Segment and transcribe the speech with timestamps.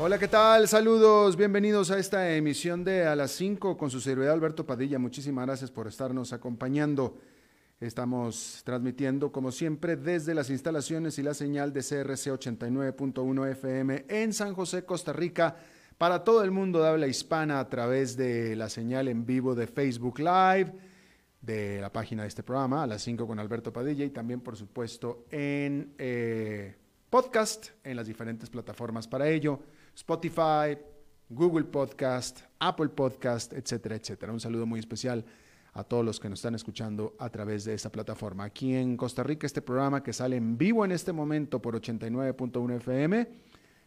[0.00, 0.68] Hola, ¿qué tal?
[0.68, 4.96] Saludos, bienvenidos a esta emisión de A las 5 con su servidor Alberto Padilla.
[4.96, 7.18] Muchísimas gracias por estarnos acompañando.
[7.80, 14.32] Estamos transmitiendo, como siempre, desde las instalaciones y la señal de CRC 89.1 FM en
[14.32, 15.56] San José, Costa Rica,
[15.98, 19.66] para todo el mundo de habla hispana a través de la señal en vivo de
[19.66, 20.74] Facebook Live,
[21.40, 24.56] de la página de este programa, A las 5 con Alberto Padilla, y también, por
[24.56, 26.76] supuesto, en eh,
[27.10, 29.58] podcast, en las diferentes plataformas para ello
[29.98, 30.78] Spotify,
[31.28, 34.32] Google Podcast, Apple Podcast, etcétera, etcétera.
[34.32, 35.24] Un saludo muy especial
[35.72, 38.44] a todos los que nos están escuchando a través de esta plataforma.
[38.44, 42.76] Aquí en Costa Rica, este programa que sale en vivo en este momento por 89.1
[42.76, 43.28] FM,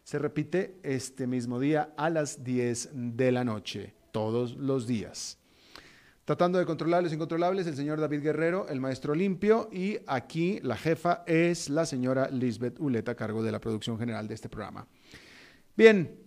[0.04, 5.38] se repite este mismo día a las 10 de la noche, todos los días.
[6.26, 10.76] Tratando de controlar los incontrolables, el señor David Guerrero, el maestro limpio, y aquí la
[10.76, 14.86] jefa es la señora Lisbeth Uleta, a cargo de la producción general de este programa.
[15.76, 16.18] Bien,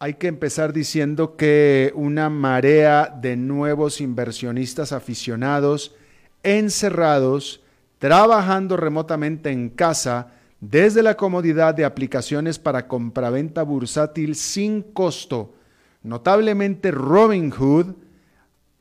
[0.00, 5.94] hay que empezar diciendo que una marea de nuevos inversionistas aficionados,
[6.42, 7.62] encerrados,
[7.98, 15.54] trabajando remotamente en casa, desde la comodidad de aplicaciones para compraventa bursátil sin costo,
[16.02, 17.94] notablemente Robinhood,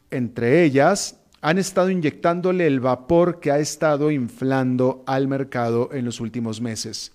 [0.09, 6.19] entre ellas, han estado inyectándole el vapor que ha estado inflando al mercado en los
[6.19, 7.13] últimos meses.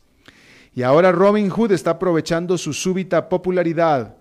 [0.75, 4.17] Y ahora Robinhood está aprovechando su súbita popularidad.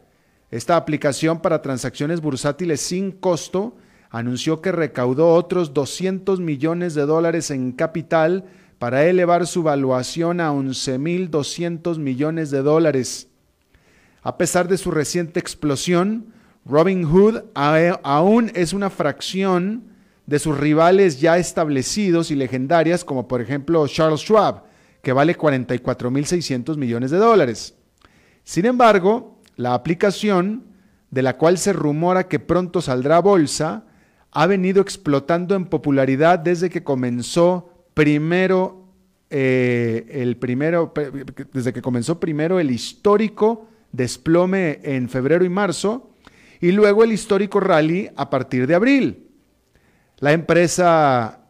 [0.52, 3.76] Esta aplicación para transacciones bursátiles sin costo
[4.12, 8.46] anunció que recaudó otros 200 millones de dólares en capital
[8.78, 13.30] para elevar su valuación a 11.200 millones de dólares.
[14.22, 16.34] A pesar de su reciente explosión,
[16.66, 19.86] Robinhood aún es una fracción
[20.28, 24.64] de sus rivales ya establecidos y legendarias como por ejemplo Charles Schwab,
[25.04, 27.76] que vale 44.600 millones de dólares.
[28.44, 30.64] Sin embargo, la aplicación,
[31.12, 33.86] de la cual se rumora que pronto saldrá a bolsa,
[34.32, 38.88] ha venido explotando en popularidad desde que comenzó primero
[39.30, 40.94] eh, el primero,
[41.52, 46.16] desde que comenzó primero el histórico desplome en febrero y marzo
[46.62, 49.28] y luego el histórico rally a partir de abril.
[50.20, 51.43] La empresa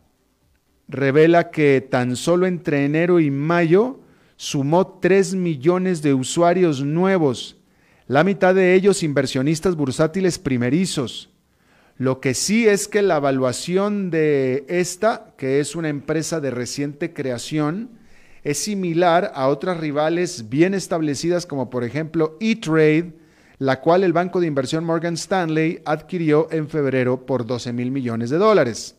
[0.88, 4.00] revela que tan solo entre enero y mayo
[4.36, 7.58] sumó 3 millones de usuarios nuevos,
[8.08, 11.30] la mitad de ellos inversionistas bursátiles primerizos.
[11.98, 17.14] Lo que sí es que la evaluación de esta, que es una empresa de reciente
[17.14, 17.92] creación,
[18.44, 23.14] es similar a otras rivales bien establecidas como por ejemplo eTrade,
[23.60, 28.30] la cual el banco de inversión Morgan Stanley adquirió en febrero por 12 mil millones
[28.30, 28.98] de dólares.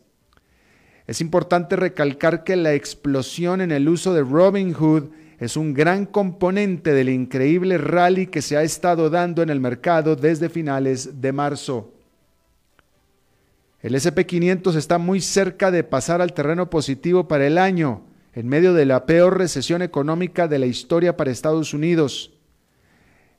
[1.07, 5.09] Es importante recalcar que la explosión en el uso de Robinhood
[5.39, 10.15] es un gran componente del increíble rally que se ha estado dando en el mercado
[10.15, 11.91] desde finales de marzo.
[13.81, 18.01] El SP500 está muy cerca de pasar al terreno positivo para el año,
[18.33, 22.31] en medio de la peor recesión económica de la historia para Estados Unidos.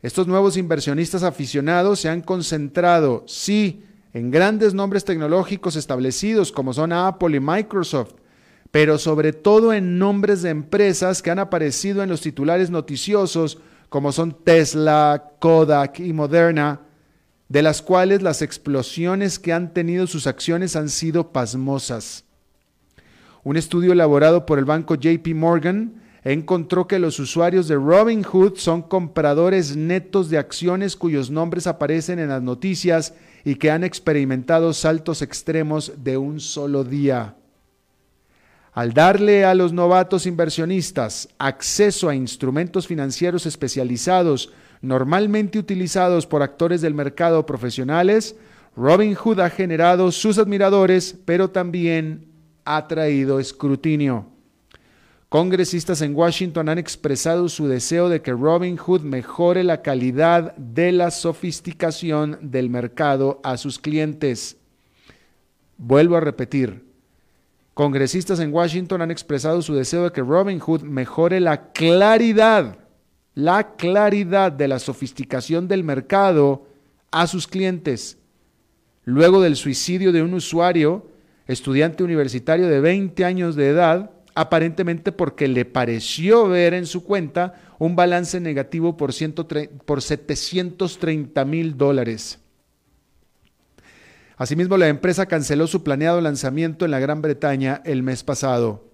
[0.03, 3.83] Estos nuevos inversionistas aficionados se han concentrado, sí,
[4.17, 8.15] en grandes nombres tecnológicos establecidos como son Apple y Microsoft,
[8.71, 13.59] pero sobre todo en nombres de empresas que han aparecido en los titulares noticiosos
[13.91, 16.81] como son Tesla, Kodak y Moderna,
[17.51, 22.25] de las cuales las explosiones que han tenido sus acciones han sido pasmosas.
[23.45, 28.81] Un estudio elaborado por el banco JP Morgan encontró que los usuarios de Robinhood son
[28.81, 33.13] compradores netos de acciones cuyos nombres aparecen en las noticias
[33.47, 37.37] y que han experimentado saltos extremos de un solo día.
[38.73, 44.53] Al darle a los novatos inversionistas acceso a instrumentos financieros especializados
[44.83, 48.35] normalmente utilizados por actores del mercado profesionales,
[48.75, 52.27] Robinhood ha generado sus admiradores, pero también
[52.65, 54.27] ha traído escrutinio.
[55.29, 61.11] Congresistas en Washington han expresado su deseo de que Robinhood mejore la calidad de la
[61.11, 64.57] sofisticación del mercado a sus clientes.
[65.79, 66.85] Vuelvo a repetir,
[67.75, 72.79] congresistas en Washington han expresado su deseo de que Robinhood mejore la claridad,
[73.35, 76.69] la claridad de la sofisticación del mercado
[77.11, 78.17] a sus clientes.
[79.05, 81.09] Luego del suicidio de un usuario,
[81.49, 87.55] estudiante universitario de 20 años de edad, aparentemente porque le pareció ver en su cuenta
[87.79, 89.11] un balance negativo por,
[89.87, 92.39] por 730 mil dólares.
[94.37, 98.85] Asimismo, la empresa canceló su planeado lanzamiento en la Gran Bretaña el mes pasado.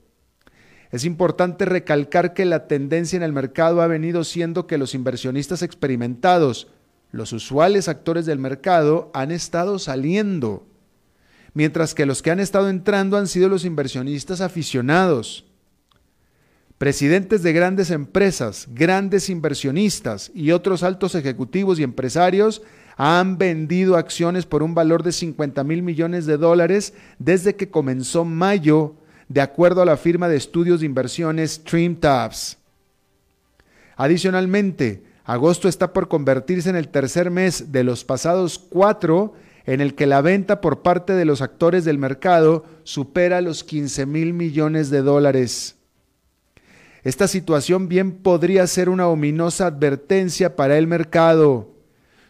[0.93, 5.63] Es importante recalcar que la tendencia en el mercado ha venido siendo que los inversionistas
[5.63, 6.69] experimentados,
[7.11, 10.69] los usuales actores del mercado, han estado saliendo
[11.55, 15.45] mientras que los que han estado entrando han sido los inversionistas aficionados.
[16.79, 22.63] Presidentes de grandes empresas, grandes inversionistas y otros altos ejecutivos y empresarios
[22.97, 28.25] han vendido acciones por un valor de 50 mil millones de dólares desde que comenzó
[28.25, 28.97] mayo,
[29.29, 32.59] de acuerdo a la firma de estudios de inversiones TrimTabs.
[33.97, 39.35] Adicionalmente, agosto está por convertirse en el tercer mes de los pasados cuatro
[39.67, 44.07] en el que la venta por parte de los actores del mercado supera los 15
[44.07, 45.77] mil millones de dólares.
[47.05, 51.71] Esta situación bien podría ser una ominosa advertencia para el mercado.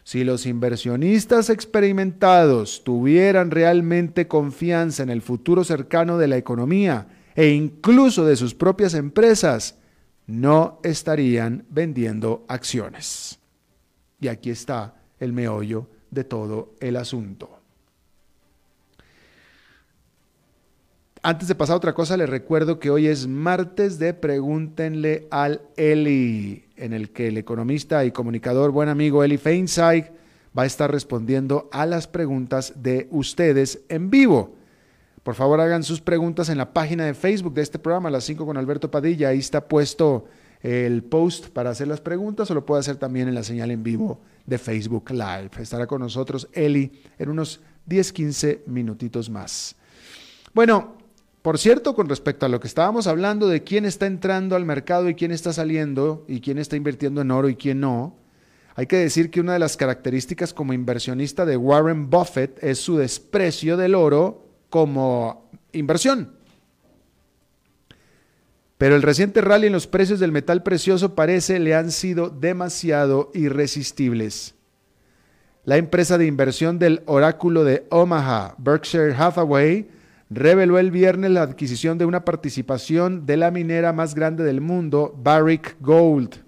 [0.03, 7.49] Si los inversionistas experimentados tuvieran realmente confianza en el futuro cercano de la economía e
[7.49, 9.77] incluso de sus propias empresas,
[10.25, 13.39] no estarían vendiendo acciones.
[14.19, 17.49] Y aquí está el meollo de todo el asunto.
[21.25, 25.61] Antes de pasar a otra cosa, les recuerdo que hoy es martes de Pregúntenle al
[25.77, 30.07] Eli, en el que el economista y comunicador buen amigo Eli Feinstein
[30.57, 34.53] va a estar respondiendo a las preguntas de ustedes en vivo.
[35.23, 38.25] Por favor, hagan sus preguntas en la página de Facebook de este programa, a las
[38.25, 39.29] 5 con Alberto Padilla.
[39.29, 40.25] Ahí está puesto
[40.63, 43.83] el post para hacer las preguntas o lo puede hacer también en la señal en
[43.83, 45.51] vivo de Facebook Live.
[45.59, 49.75] Estará con nosotros Eli en unos 10, 15 minutitos más.
[50.53, 50.97] Bueno,
[51.41, 55.09] por cierto, con respecto a lo que estábamos hablando de quién está entrando al mercado
[55.09, 58.15] y quién está saliendo y quién está invirtiendo en oro y quién no,
[58.75, 62.95] hay que decir que una de las características como inversionista de Warren Buffett es su
[62.95, 66.42] desprecio del oro como inversión.
[68.83, 73.31] Pero el reciente rally en los precios del metal precioso parece le han sido demasiado
[73.33, 74.55] irresistibles.
[75.63, 79.87] La empresa de inversión del oráculo de Omaha, Berkshire Hathaway,
[80.29, 85.17] reveló el viernes la adquisición de una participación de la minera más grande del mundo,
[85.17, 86.43] Barrick Gold.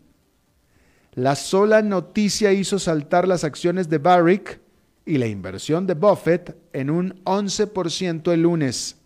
[1.13, 4.59] La sola noticia hizo saltar las acciones de Barrick
[5.05, 9.04] y la inversión de Buffett en un 11% el lunes.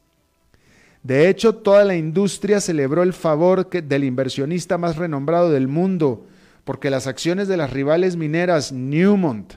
[1.04, 6.26] De hecho, toda la industria celebró el favor del inversionista más renombrado del mundo,
[6.66, 9.54] porque las acciones de las rivales mineras Newmont,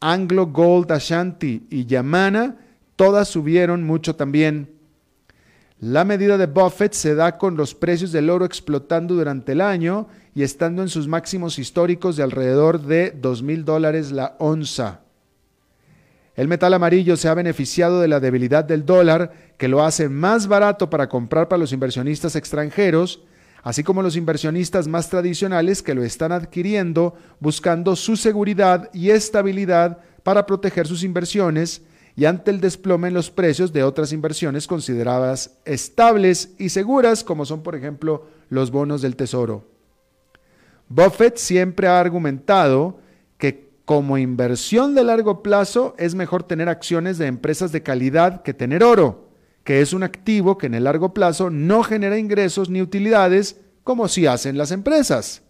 [0.00, 2.56] Anglo Gold Ashanti y Yamana,
[2.96, 4.68] todas subieron mucho también.
[5.78, 10.08] La medida de Buffett se da con los precios del oro explotando durante el año
[10.34, 15.00] y estando en sus máximos históricos de alrededor de dos mil dólares la onza.
[16.40, 20.46] El metal amarillo se ha beneficiado de la debilidad del dólar, que lo hace más
[20.46, 23.22] barato para comprar para los inversionistas extranjeros,
[23.62, 29.98] así como los inversionistas más tradicionales que lo están adquiriendo buscando su seguridad y estabilidad
[30.22, 31.82] para proteger sus inversiones
[32.16, 37.44] y ante el desplome en los precios de otras inversiones consideradas estables y seguras, como
[37.44, 39.68] son por ejemplo los bonos del tesoro.
[40.88, 42.98] Buffett siempre ha argumentado
[43.90, 48.84] como inversión de largo plazo es mejor tener acciones de empresas de calidad que tener
[48.84, 49.30] oro,
[49.64, 54.06] que es un activo que en el largo plazo no genera ingresos ni utilidades como
[54.06, 55.42] si hacen las empresas.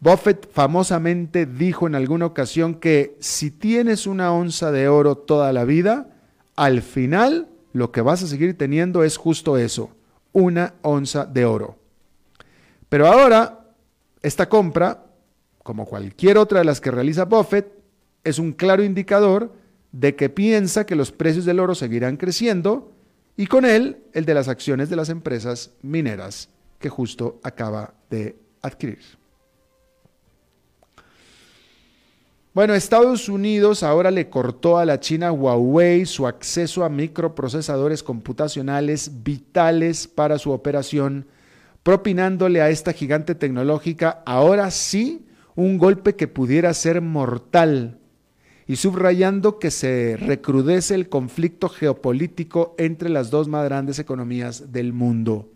[0.00, 5.64] Buffett famosamente dijo en alguna ocasión que si tienes una onza de oro toda la
[5.64, 6.16] vida,
[6.56, 9.90] al final lo que vas a seguir teniendo es justo eso,
[10.32, 11.76] una onza de oro.
[12.88, 13.66] Pero ahora,
[14.22, 15.07] esta compra,
[15.68, 17.70] como cualquier otra de las que realiza Buffett,
[18.24, 19.52] es un claro indicador
[19.92, 22.90] de que piensa que los precios del oro seguirán creciendo
[23.36, 26.48] y con él el de las acciones de las empresas mineras
[26.78, 29.00] que justo acaba de adquirir.
[32.54, 39.22] Bueno, Estados Unidos ahora le cortó a la China Huawei su acceso a microprocesadores computacionales
[39.22, 41.26] vitales para su operación,
[41.82, 45.26] propinándole a esta gigante tecnológica ahora sí
[45.58, 47.98] un golpe que pudiera ser mortal
[48.68, 54.92] y subrayando que se recrudece el conflicto geopolítico entre las dos más grandes economías del
[54.92, 55.50] mundo.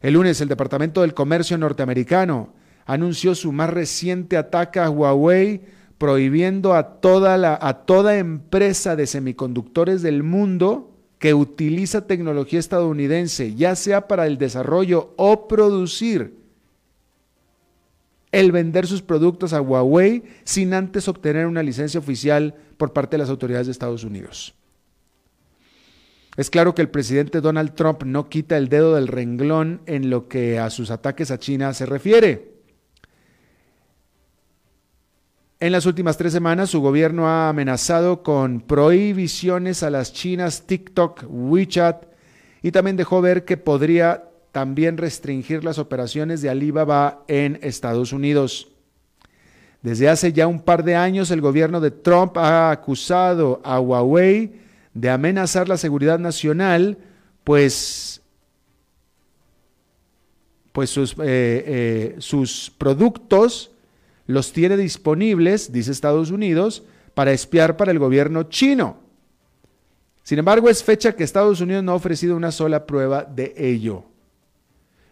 [0.00, 2.52] El lunes el Departamento del Comercio norteamericano
[2.86, 5.62] anunció su más reciente ataque a Huawei,
[5.98, 13.74] prohibiendo a toda, a toda empresa de semiconductores del mundo que utiliza tecnología estadounidense, ya
[13.74, 16.39] sea para el desarrollo o producir,
[18.32, 23.18] el vender sus productos a Huawei sin antes obtener una licencia oficial por parte de
[23.18, 24.54] las autoridades de Estados Unidos.
[26.36, 30.28] Es claro que el presidente Donald Trump no quita el dedo del renglón en lo
[30.28, 32.50] que a sus ataques a China se refiere.
[35.58, 41.24] En las últimas tres semanas, su gobierno ha amenazado con prohibiciones a las chinas TikTok,
[41.28, 42.06] WeChat
[42.62, 48.68] y también dejó ver que podría también restringir las operaciones de Alibaba en Estados Unidos.
[49.82, 54.60] Desde hace ya un par de años, el gobierno de Trump ha acusado a Huawei
[54.92, 56.98] de amenazar la seguridad nacional,
[57.44, 58.20] pues,
[60.72, 63.70] pues sus, eh, eh, sus productos
[64.26, 66.82] los tiene disponibles, dice Estados Unidos,
[67.14, 68.98] para espiar para el gobierno chino.
[70.22, 74.09] Sin embargo, es fecha que Estados Unidos no ha ofrecido una sola prueba de ello.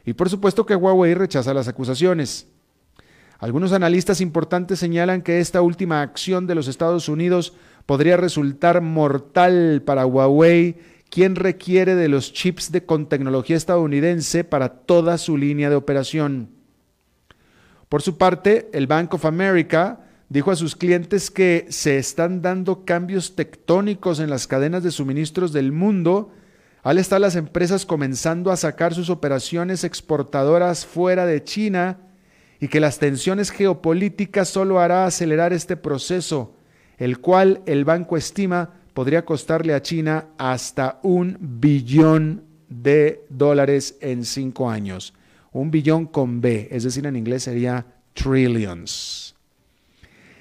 [0.08, 2.46] Y por supuesto que Huawei rechaza las acusaciones.
[3.38, 7.52] Algunos analistas importantes señalan que esta última acción de los Estados Unidos
[7.84, 10.78] podría resultar mortal para Huawei,
[11.10, 16.52] quien requiere de los chips de, con tecnología estadounidense para toda su línea de operación.
[17.90, 22.86] Por su parte, el Bank of America dijo a sus clientes que se están dando
[22.86, 26.32] cambios tectónicos en las cadenas de suministros del mundo
[26.88, 31.99] al estar las empresas comenzando a sacar sus operaciones exportadoras fuera de China
[32.61, 36.54] y que las tensiones geopolíticas solo hará acelerar este proceso,
[36.97, 44.25] el cual el banco estima podría costarle a China hasta un billón de dólares en
[44.25, 45.14] cinco años
[45.52, 49.35] un billón con B, es decir, en inglés sería trillions.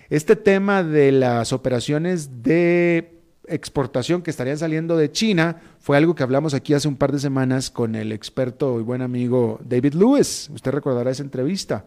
[0.10, 3.17] Este tema de las operaciones de
[3.48, 7.20] exportación que estarían saliendo de China fue algo que hablamos aquí hace un par de
[7.20, 10.50] semanas con el experto y buen amigo David Lewis.
[10.54, 11.86] Usted recordará esa entrevista.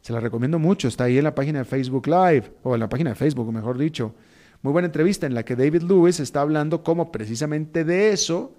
[0.00, 0.88] Se la recomiendo mucho.
[0.88, 3.78] Está ahí en la página de Facebook Live, o en la página de Facebook, mejor
[3.78, 4.14] dicho.
[4.62, 8.54] Muy buena entrevista en la que David Lewis está hablando como precisamente de eso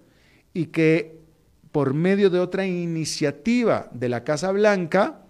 [0.54, 1.20] y que
[1.72, 5.22] por medio de otra iniciativa de la Casa Blanca,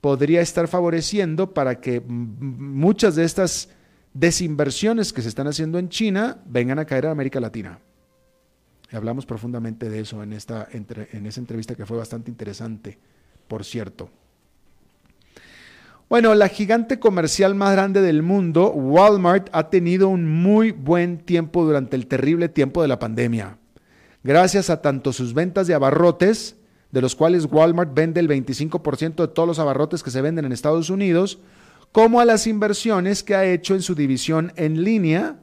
[0.00, 3.70] podría estar favoreciendo para que muchas de estas
[4.18, 7.78] desinversiones que se están haciendo en China vengan a caer a América Latina.
[8.90, 12.98] hablamos profundamente de eso en, esta, en esa entrevista que fue bastante interesante,
[13.46, 14.10] por cierto.
[16.08, 21.66] Bueno, la gigante comercial más grande del mundo, Walmart, ha tenido un muy buen tiempo
[21.66, 23.58] durante el terrible tiempo de la pandemia
[24.22, 26.56] gracias a tanto sus ventas de abarrotes,
[26.90, 30.52] de los cuales Walmart vende el 25% de todos los abarrotes que se venden en
[30.52, 31.38] Estados Unidos,
[31.92, 35.36] como a las inversiones que ha hecho en su división en línea,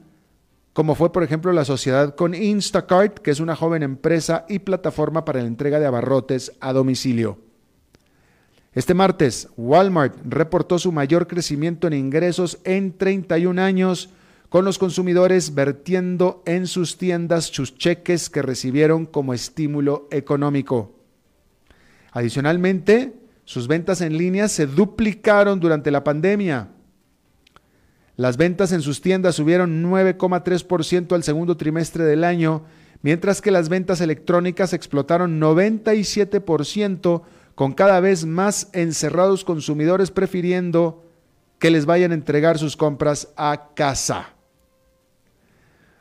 [0.72, 5.24] como fue por ejemplo la sociedad con Instacart, que es una joven empresa y plataforma
[5.24, 7.38] para la entrega de abarrotes a domicilio.
[8.72, 14.10] Este martes, Walmart reportó su mayor crecimiento en ingresos en 31 años
[14.50, 20.92] con los consumidores vertiendo en sus tiendas sus cheques que recibieron como estímulo económico.
[22.12, 23.14] Adicionalmente,
[23.46, 26.68] sus ventas en línea se duplicaron durante la pandemia.
[28.16, 32.64] Las ventas en sus tiendas subieron 9,3% al segundo trimestre del año,
[33.02, 37.22] mientras que las ventas electrónicas explotaron 97%,
[37.54, 41.04] con cada vez más encerrados consumidores prefiriendo
[41.60, 44.30] que les vayan a entregar sus compras a casa.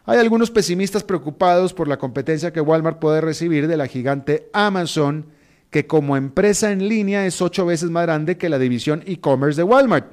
[0.05, 5.27] Hay algunos pesimistas preocupados por la competencia que Walmart puede recibir de la gigante Amazon,
[5.69, 9.63] que como empresa en línea es ocho veces más grande que la división e-commerce de
[9.63, 10.11] Walmart.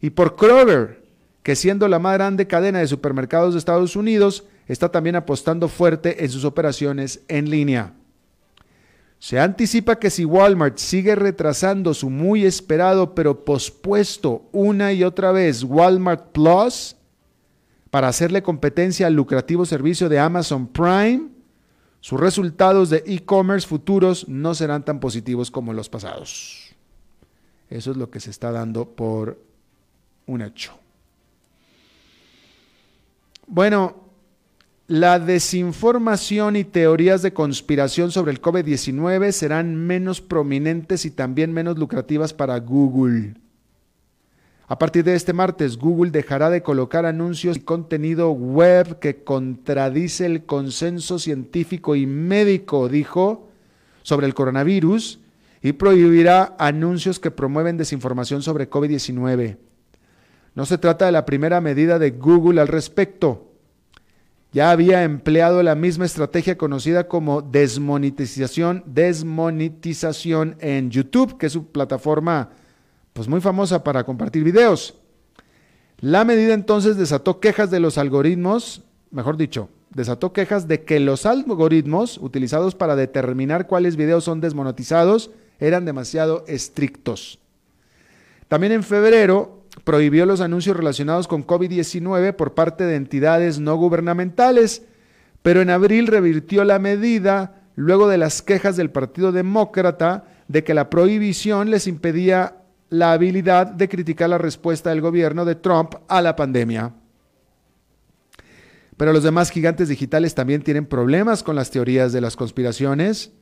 [0.00, 1.02] Y por Kroger,
[1.42, 6.24] que siendo la más grande cadena de supermercados de Estados Unidos, está también apostando fuerte
[6.24, 7.94] en sus operaciones en línea.
[9.18, 15.30] Se anticipa que si Walmart sigue retrasando su muy esperado pero pospuesto una y otra
[15.30, 16.96] vez Walmart Plus
[17.90, 21.28] para hacerle competencia al lucrativo servicio de Amazon Prime,
[22.00, 26.74] sus resultados de e-commerce futuros no serán tan positivos como los pasados.
[27.68, 29.38] Eso es lo que se está dando por
[30.26, 30.72] un hecho.
[33.46, 33.96] Bueno,
[34.86, 41.78] la desinformación y teorías de conspiración sobre el COVID-19 serán menos prominentes y también menos
[41.78, 43.34] lucrativas para Google.
[44.70, 50.26] A partir de este martes, Google dejará de colocar anuncios y contenido web que contradice
[50.26, 53.48] el consenso científico y médico, dijo,
[54.02, 55.18] sobre el coronavirus
[55.60, 59.56] y prohibirá anuncios que promueven desinformación sobre COVID-19.
[60.54, 63.50] No se trata de la primera medida de Google al respecto
[64.52, 71.70] ya había empleado la misma estrategia conocida como desmonetización, desmonetización en YouTube, que es su
[71.70, 72.50] plataforma
[73.12, 74.94] pues muy famosa para compartir videos.
[76.00, 81.26] La medida entonces desató quejas de los algoritmos, mejor dicho, desató quejas de que los
[81.26, 87.38] algoritmos utilizados para determinar cuáles videos son desmonetizados eran demasiado estrictos.
[88.48, 94.82] También en febrero, prohibió los anuncios relacionados con COVID-19 por parte de entidades no gubernamentales,
[95.42, 100.74] pero en abril revirtió la medida luego de las quejas del Partido Demócrata de que
[100.74, 102.56] la prohibición les impedía
[102.90, 106.92] la habilidad de criticar la respuesta del gobierno de Trump a la pandemia.
[108.96, 113.32] Pero los demás gigantes digitales también tienen problemas con las teorías de las conspiraciones.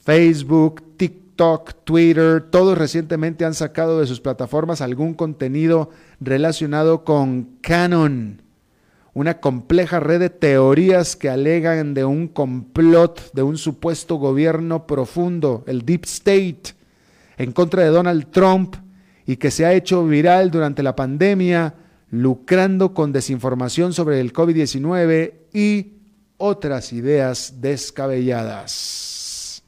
[0.00, 8.42] Facebook, TikTok, Twitter, todos recientemente han sacado de sus plataformas algún contenido relacionado con Canon,
[9.12, 15.62] una compleja red de teorías que alegan de un complot de un supuesto gobierno profundo,
[15.66, 16.77] el Deep State,
[17.38, 18.76] en contra de Donald Trump
[19.24, 21.74] y que se ha hecho viral durante la pandemia,
[22.10, 25.92] lucrando con desinformación sobre el COVID-19 y
[26.36, 29.62] otras ideas descabelladas.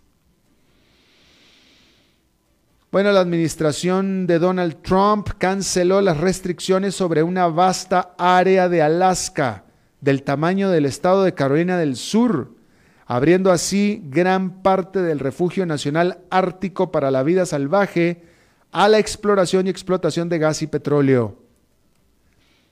[2.90, 9.64] Bueno, la administración de Donald Trump canceló las restricciones sobre una vasta área de Alaska
[10.00, 12.52] del tamaño del estado de Carolina del Sur,
[13.10, 18.22] abriendo así gran parte del refugio nacional ártico para la vida salvaje
[18.70, 21.34] a la exploración y explotación de gas y petróleo.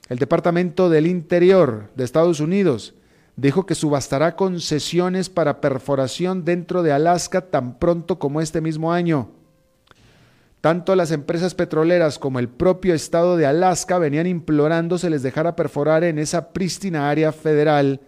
[0.09, 2.95] El Departamento del Interior de Estados Unidos
[3.35, 9.33] dijo que subastará concesiones para perforación dentro de Alaska tan pronto como este mismo año.
[10.61, 15.57] Tanto las empresas petroleras como el propio estado de Alaska venían implorando se les dejara
[15.57, 18.03] perforar en esa prístina área federal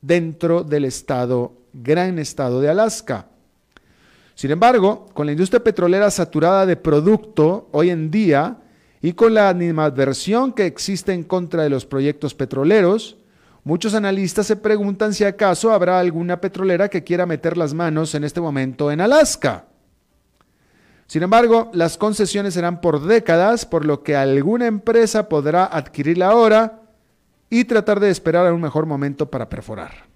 [0.00, 3.26] dentro del estado, gran estado de Alaska.
[4.34, 8.58] Sin embargo, con la industria petrolera saturada de producto hoy en día
[9.00, 13.16] y con la animadversión que existe en contra de los proyectos petroleros,
[13.64, 18.24] muchos analistas se preguntan si acaso habrá alguna petrolera que quiera meter las manos en
[18.24, 19.66] este momento en Alaska.
[21.08, 26.82] Sin embargo, las concesiones serán por décadas, por lo que alguna empresa podrá adquirirla ahora
[27.50, 30.07] y tratar de esperar a un mejor momento para perforar.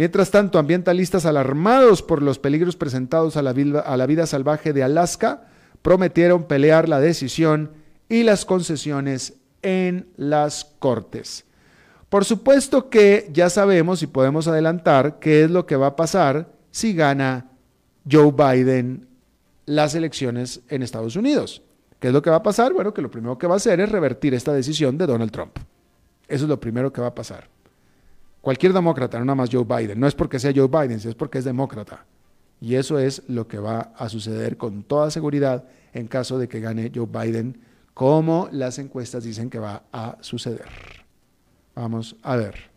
[0.00, 5.42] Mientras tanto, ambientalistas alarmados por los peligros presentados a la, vida, salvaje de Alaska
[5.82, 7.72] prometieron pelear la decisión
[8.08, 11.44] y las concesiones en las cortes.
[12.08, 16.50] Por supuesto que ya sabemos y podemos adelantar qué es lo que va a pasar
[16.70, 17.50] si gana
[18.10, 19.06] Joe Biden
[19.66, 21.60] las elecciones en Estados Unidos.
[21.98, 22.72] ¿Qué es lo que va a pasar?
[22.72, 25.58] Bueno, que lo primero que va a hacer es revertir esta decisión de Donald Trump.
[26.26, 27.59] Eso es lo primero que va a pasar.
[28.40, 31.38] Cualquier demócrata, no nada más Joe Biden, no es porque sea Joe Biden, es porque
[31.38, 32.06] es demócrata.
[32.60, 36.60] Y eso es lo que va a suceder con toda seguridad en caso de que
[36.60, 37.60] gane Joe Biden,
[37.94, 40.68] como las encuestas dicen que va a suceder.
[41.74, 42.70] Vamos a ver.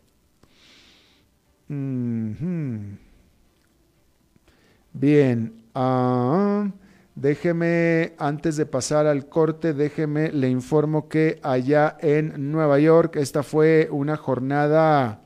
[4.93, 5.63] Bien.
[5.75, 6.67] Ah,
[7.15, 13.43] Déjeme, antes de pasar al corte, déjeme, le informo que allá en Nueva York, esta
[13.43, 15.21] fue una jornada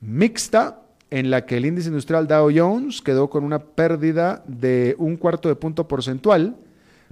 [0.00, 5.16] mixta en la que el índice industrial Dow Jones quedó con una pérdida de un
[5.16, 6.56] cuarto de punto porcentual,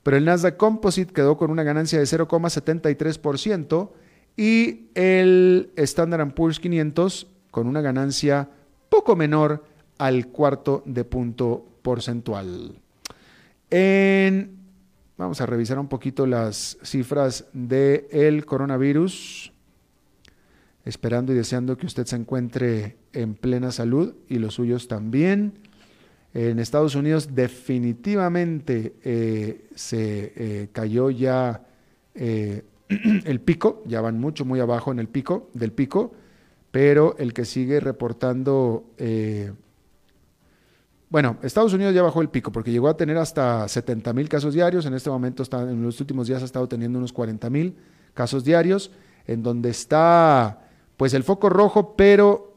[0.03, 3.91] pero el Nasdaq Composite quedó con una ganancia de 0,73%
[4.37, 8.51] y el Standard Poor's 500 con una ganancia
[8.89, 9.65] poco menor
[9.99, 12.75] al cuarto de punto porcentual.
[15.17, 19.53] vamos a revisar un poquito las cifras del coronavirus,
[20.87, 25.59] esperando y deseando que usted se encuentre en plena salud y los suyos también.
[26.33, 31.67] En Estados Unidos definitivamente eh, se eh, cayó ya
[32.15, 32.63] eh,
[33.25, 36.15] el pico, ya van mucho, muy abajo en el pico del pico,
[36.71, 38.85] pero el que sigue reportando,
[41.09, 44.55] bueno, Estados Unidos ya bajó el pico porque llegó a tener hasta 70 mil casos
[44.55, 47.75] diarios, en este momento está, en los últimos días ha estado teniendo unos 40 mil
[48.15, 48.93] casos diarios,
[49.27, 50.66] en donde está
[50.97, 52.55] pues el foco rojo, pero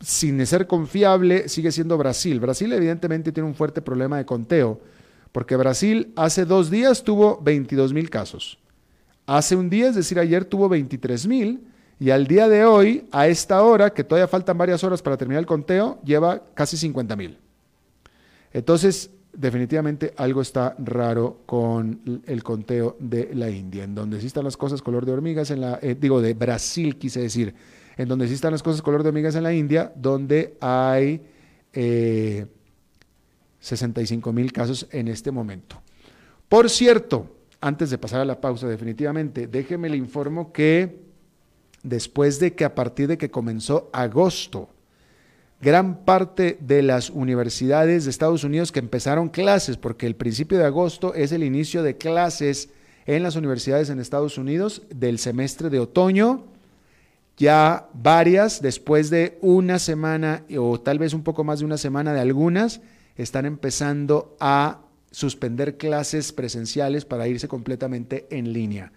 [0.00, 2.40] sin ser confiable, sigue siendo Brasil.
[2.40, 4.80] Brasil evidentemente tiene un fuerte problema de conteo,
[5.32, 8.58] porque Brasil hace dos días tuvo 22 mil casos.
[9.26, 11.66] Hace un día, es decir, ayer tuvo 23 mil,
[11.98, 15.40] y al día de hoy, a esta hora, que todavía faltan varias horas para terminar
[15.40, 17.38] el conteo, lleva casi 50 mil.
[18.52, 24.44] Entonces, definitivamente algo está raro con el conteo de la India, en donde sí están
[24.44, 27.54] las cosas color de hormigas, en la, eh, digo, de Brasil quise decir
[27.96, 31.22] en donde sí están las cosas color de hormigas en la India, donde hay
[33.60, 35.80] 65 eh, mil casos en este momento.
[36.48, 41.00] Por cierto, antes de pasar a la pausa definitivamente, déjeme le informo que
[41.82, 44.68] después de que a partir de que comenzó agosto,
[45.60, 50.64] gran parte de las universidades de Estados Unidos que empezaron clases, porque el principio de
[50.66, 52.68] agosto es el inicio de clases
[53.06, 56.44] en las universidades en Estados Unidos del semestre de otoño,
[57.38, 62.12] ya varias, después de una semana o tal vez un poco más de una semana
[62.12, 62.80] de algunas,
[63.16, 68.92] están empezando a suspender clases presenciales para irse completamente en línea.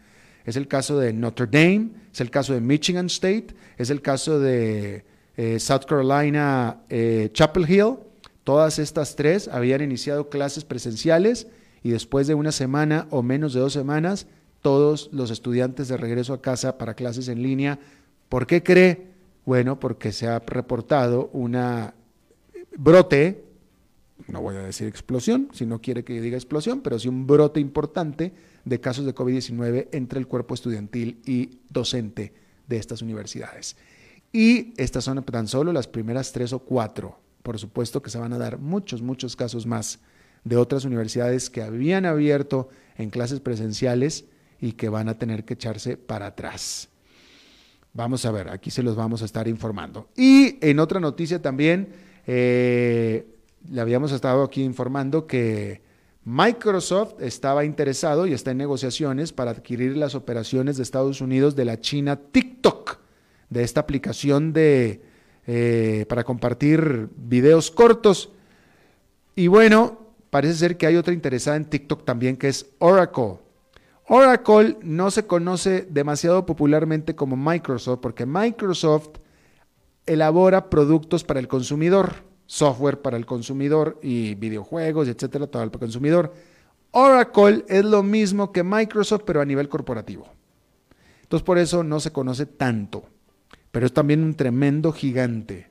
[0.46, 4.40] Es el caso de Notre Dame, es el caso de Michigan State, es el caso
[4.40, 5.06] de
[5.42, 7.96] eh, South Carolina eh, Chapel Hill.
[8.44, 11.48] Todas estas tres habían iniciado clases presenciales
[11.82, 14.28] y después de una semana o menos de dos semanas,
[14.62, 17.80] todos los estudiantes de regreso a casa para clases en línea
[18.30, 19.08] ¿Por qué cree?
[19.46, 21.96] Bueno, porque se ha reportado una
[22.78, 23.44] brote,
[24.28, 27.60] no voy a decir explosión, si no quiere que diga explosión, pero sí un brote
[27.60, 28.32] importante
[28.64, 32.34] de casos de COVID-19 entre el cuerpo estudiantil y docente
[32.68, 33.76] de estas universidades.
[34.32, 37.20] Y estas son tan solo las primeras tres o cuatro.
[37.44, 40.00] Por supuesto que se van a dar muchos, muchos casos más
[40.44, 44.26] de otras universidades que habían abierto en clases presenciales
[44.60, 46.90] y que van a tener que echarse para atrás.
[47.94, 50.10] Vamos a ver, aquí se los vamos a estar informando.
[50.16, 51.90] Y en otra noticia también,
[52.28, 53.26] eh,
[53.70, 55.82] le habíamos estado aquí informando que
[56.24, 61.66] Microsoft estaba interesado y está en negociaciones para adquirir las operaciones de Estados Unidos de
[61.66, 63.00] la China TikTok,
[63.50, 65.02] de esta aplicación de,
[65.48, 68.32] eh, para compartir videos cortos.
[69.36, 73.40] Y bueno, parece ser que hay otra interesada en TikTok también que es Oracle.
[74.08, 79.20] Oracle no se conoce demasiado popularmente como Microsoft porque Microsoft
[80.06, 82.16] elabora productos para el consumidor,
[82.48, 86.34] software para el consumidor y videojuegos, etcétera, todo el consumidor.
[86.92, 90.28] Oracle es lo mismo que Microsoft, pero a nivel corporativo.
[91.22, 93.04] Entonces, por eso no se conoce tanto,
[93.72, 95.68] pero es también un tremendo gigante.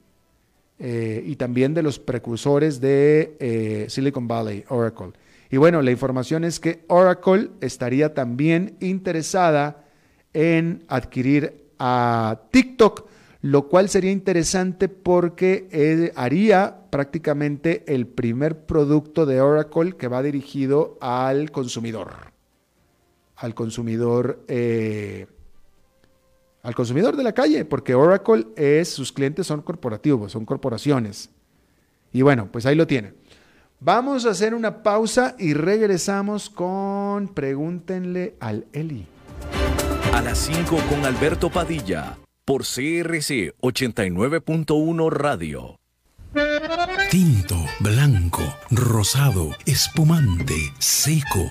[0.80, 5.12] Eh, y también de los precursores de eh, Silicon Valley, Oracle.
[5.50, 9.84] Y bueno, la información es que Oracle estaría también interesada
[10.32, 13.08] en adquirir a TikTok,
[13.42, 20.98] lo cual sería interesante porque haría prácticamente el primer producto de Oracle que va dirigido
[21.00, 22.10] al consumidor,
[23.36, 25.26] al consumidor, eh,
[26.62, 31.30] al consumidor de la calle, porque Oracle es, sus clientes son corporativos, son corporaciones.
[32.12, 33.14] Y bueno, pues ahí lo tienen.
[33.80, 39.06] Vamos a hacer una pausa y regresamos con Pregúntenle al Eli.
[40.12, 45.76] A las 5 con Alberto Padilla, por CRC 89.1 Radio.
[47.10, 51.50] Tinto, blanco, rosado, espumante, seco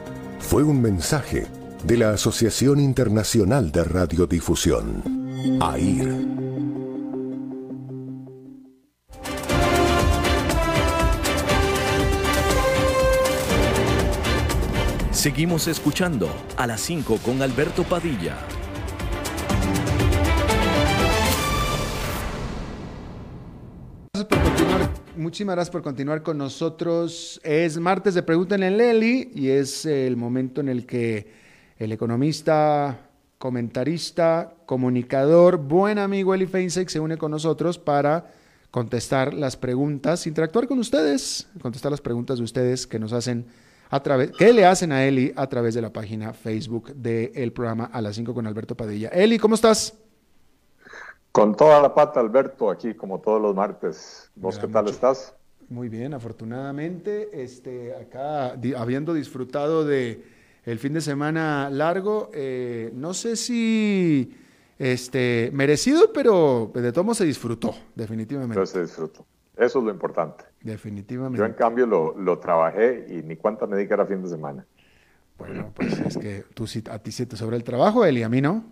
[0.41, 1.47] fue un mensaje
[1.85, 6.41] de la Asociación Internacional de Radiodifusión, AIR.
[15.11, 18.37] Seguimos escuchando a las 5 con Alberto Padilla.
[25.17, 27.39] Muchísimas gracias por continuar con nosotros.
[27.43, 31.27] Es martes de Pregúntenle en Leli y es el momento en el que
[31.77, 38.31] el economista, comentarista, comunicador, buen amigo Eli Feinseck se une con nosotros para
[38.69, 43.45] contestar las preguntas, interactuar con ustedes, contestar las preguntas de ustedes que nos hacen
[43.89, 47.85] a través, que le hacen a Eli a través de la página Facebook del programa
[47.85, 49.09] A las 5 con Alberto Padilla.
[49.09, 49.93] Eli, ¿cómo estás?
[51.31, 54.29] Con toda la pata, Alberto, aquí como todos los martes.
[54.35, 55.33] ¿Vos qué tal estás?
[55.69, 60.21] Muy bien, afortunadamente, este, acá habiendo disfrutado de
[60.65, 64.37] el fin de semana largo, eh, no sé si
[64.77, 68.55] este, merecido, pero de todo se disfrutó, definitivamente.
[68.55, 69.25] Entonces se disfrutó.
[69.55, 70.43] Eso es lo importante.
[70.61, 71.39] Definitivamente.
[71.39, 74.65] Yo en cambio lo, lo trabajé y ni cuánta me dedicar a fin de semana.
[75.37, 78.41] Bueno, pues es que tú, a ti sí te sobra el trabajo, Eli, a mí
[78.41, 78.63] no.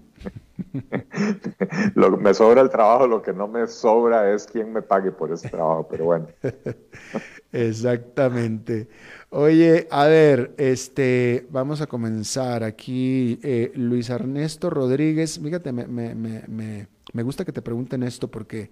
[1.96, 5.32] Lo, me sobra el trabajo, lo que no me sobra es quién me pague por
[5.32, 6.28] ese trabajo, pero bueno.
[7.52, 8.88] Exactamente.
[9.30, 13.40] Oye, a ver, este, vamos a comenzar aquí.
[13.44, 18.70] Eh, Luis Ernesto Rodríguez, fíjate, me, me, me, me, gusta que te pregunten esto porque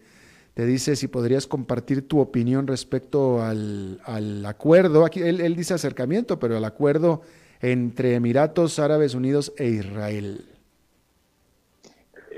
[0.54, 5.06] te dice si podrías compartir tu opinión respecto al, al acuerdo.
[5.06, 7.22] Aquí él, él dice acercamiento, pero al acuerdo
[7.62, 10.46] entre Emiratos Árabes Unidos e Israel.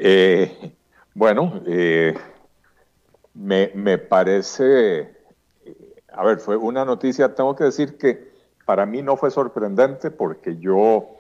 [0.02, 0.78] Eh,
[1.14, 2.16] bueno, eh,
[3.34, 5.14] me, parece,
[6.14, 8.32] a ver, fue una noticia, tengo que decir que
[8.66, 11.18] para mí no fue sorprendente porque yo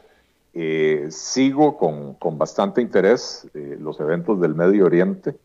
[0.53, 5.35] eh, sigo con, bastante interés los eventos del Medio Oriente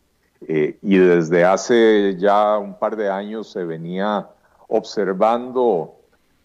[0.47, 4.29] y desde hace ya un par de años se venía
[4.69, 5.95] observando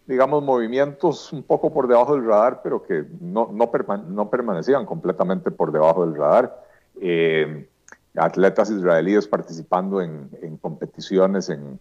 [0.07, 5.71] digamos, movimientos un poco por debajo del radar, pero que no, no permanecían completamente por
[5.71, 6.70] debajo del radar.
[7.01, 7.69] Eh,
[8.17, 10.29] atletas israelíes participando en,
[10.61, 11.79] competiciones en,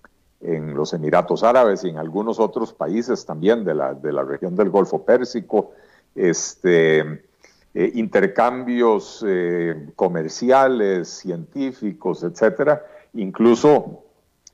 [0.74, 4.70] los Emiratos Árabes y en algunos otros países también de la, de la región del
[4.70, 5.74] Golfo Pérsico,
[6.16, 7.00] este,
[7.74, 14.06] eh, intercambios eh, comerciales, científicos, etcétera, incluso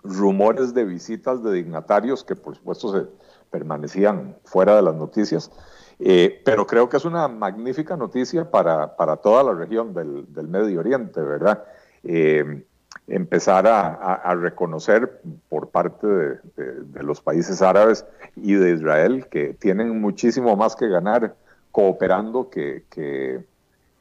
[0.04, 3.08] rumores de visitas de dignatarios que por supuesto se
[3.51, 5.51] permanecían fuera de las noticias,
[5.99, 10.47] eh, pero creo que es una magnífica noticia para, para toda la región del, del
[10.47, 11.63] Medio Oriente, ¿verdad?
[12.03, 12.63] Eh,
[13.08, 18.05] empezar a, reconocer por parte de, los países árabes
[18.36, 21.36] y de Israel que tienen muchísimo más que ganar
[21.71, 23.45] cooperando que, que,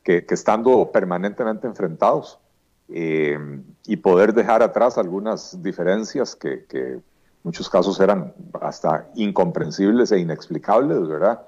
[0.05, 2.39] estando permanentemente enfrentados
[2.89, 3.39] eh,
[3.87, 6.99] y poder dejar atrás algunas diferencias que, que
[7.43, 11.43] muchos casos eran hasta incomprensibles e inexplicables, ¿verdad?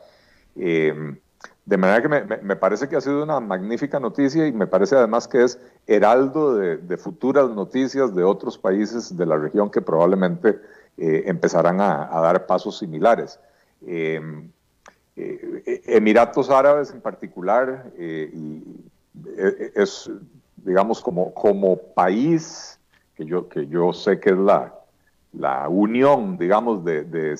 [0.59, 1.17] Eh,
[1.65, 2.09] de manera que
[2.43, 6.55] me, parece que ha sido una magnífica noticia y me parece además que es heraldo
[6.55, 10.61] de, futuras noticias de otros países de la región que probablemente
[10.97, 13.41] eh, empezarán a, dar pasos similares.
[13.85, 14.21] Eh,
[15.17, 20.11] Emiratos Árabes en particular es,
[20.57, 22.79] digamos, como, como país,
[23.17, 24.76] que yo, que yo sé que es la,
[25.33, 27.37] la unión, digamos, de,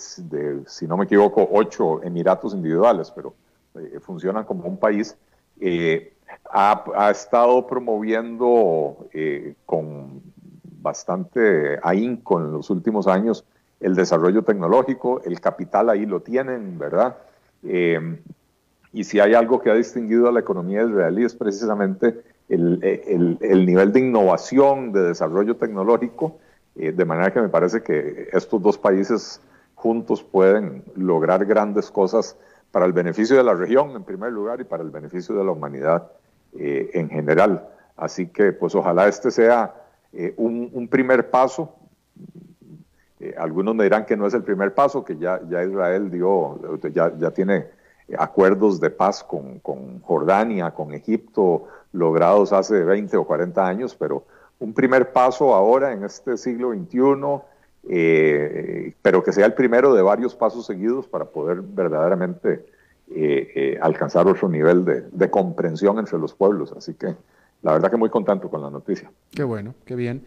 [0.67, 3.35] si no me equivoco, ocho Emiratos individuales, pero
[3.75, 5.17] eh, funcionan como un país,
[5.61, 6.15] eh,
[6.51, 10.23] ha, estado promoviendo eh, con
[10.81, 13.45] bastante ahínco en los últimos años
[13.81, 17.17] el desarrollo tecnológico, el capital ahí lo tienen, ¿verdad?
[17.63, 18.19] Eh,
[18.93, 23.93] y si hay algo que ha distinguido a la economía israelí es precisamente el, nivel
[23.93, 26.39] de innovación, de desarrollo tecnológico,
[26.79, 29.41] eh, de manera que me parece que estos dos países
[29.75, 32.37] juntos pueden lograr grandes cosas
[32.71, 35.53] para el beneficio de la región en primer lugar y para el beneficio de la
[35.53, 36.11] humanidad
[36.59, 37.69] eh, en general.
[37.97, 39.75] Así que pues ojalá este sea
[40.37, 41.75] un, un, primer paso
[43.19, 46.79] eh, algunos me dirán que no es el primer paso, que ya, ya Israel dio,
[46.93, 47.69] ya, ya tiene
[48.19, 54.25] acuerdos de paz con, con, Jordania, con Egipto, logrados hace 20 o 40 años, pero
[54.59, 57.43] un primer paso ahora en este siglo XXI,
[57.89, 62.67] eh, pero que sea el primero de varios pasos seguidos para poder verdaderamente
[63.15, 66.73] eh, alcanzar otro nivel de, de comprensión entre los pueblos.
[66.73, 67.15] Así que
[67.63, 69.11] la verdad que muy contento con la noticia.
[69.33, 70.25] Qué bueno, qué bien.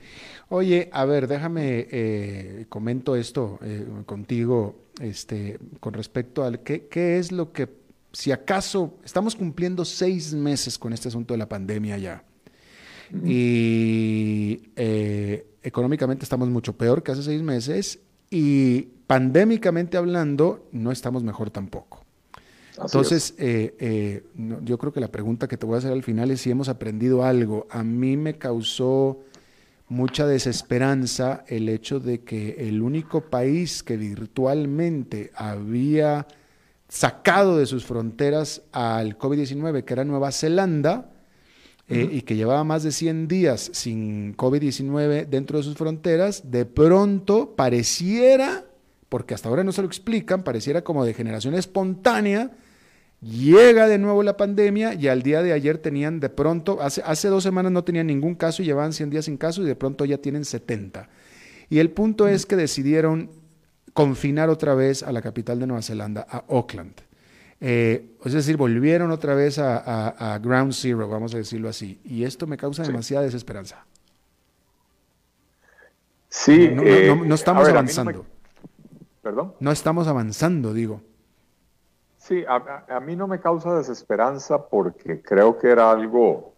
[0.49, 7.17] Oye, a ver, déjame, eh, comento esto eh, contigo, este, con respecto al qué, qué
[7.17, 7.69] es lo que,
[8.11, 12.23] si acaso, estamos cumpliendo seis meses con este asunto de la pandemia ya,
[13.25, 21.23] y eh, económicamente estamos mucho peor que hace seis meses, y pandémicamente hablando, no estamos
[21.23, 22.05] mejor tampoco.
[22.81, 26.51] Entonces, yo creo que la pregunta que te voy a hacer al final es si
[26.51, 27.67] hemos aprendido algo.
[27.69, 29.19] A mí me causó
[29.89, 36.27] mucha desesperanza el hecho de que el único país que virtualmente había
[36.87, 41.11] sacado de sus fronteras al COVID-19, que era Nueva Zelanda,
[41.89, 46.65] eh, y que llevaba más de 100 días sin COVID-19 dentro de sus fronteras, de
[46.65, 48.65] pronto pareciera,
[49.09, 52.51] porque hasta ahora no se lo explican, pareciera como de generación espontánea,
[53.21, 57.27] Llega de nuevo la pandemia y al día de ayer tenían de pronto, hace, hace
[57.27, 60.05] dos semanas no tenían ningún caso y llevaban 100 días sin caso y de pronto
[60.05, 61.09] ya tienen 70.
[61.69, 63.29] Y el punto es que decidieron
[63.93, 66.93] confinar otra vez a la capital de Nueva Zelanda, a Auckland.
[67.61, 71.99] Eh, es decir, volvieron otra vez a, Ground Zero, vamos a decirlo así.
[72.03, 73.85] Y esto me causa demasiada desesperanza.
[76.29, 78.25] Sí, no, eh, estamos avanzando.
[79.21, 79.53] ¿Perdón?
[79.59, 81.01] No estamos avanzando, digo.
[82.17, 86.53] Sí, a, mí no me causa desesperanza porque creo que era algo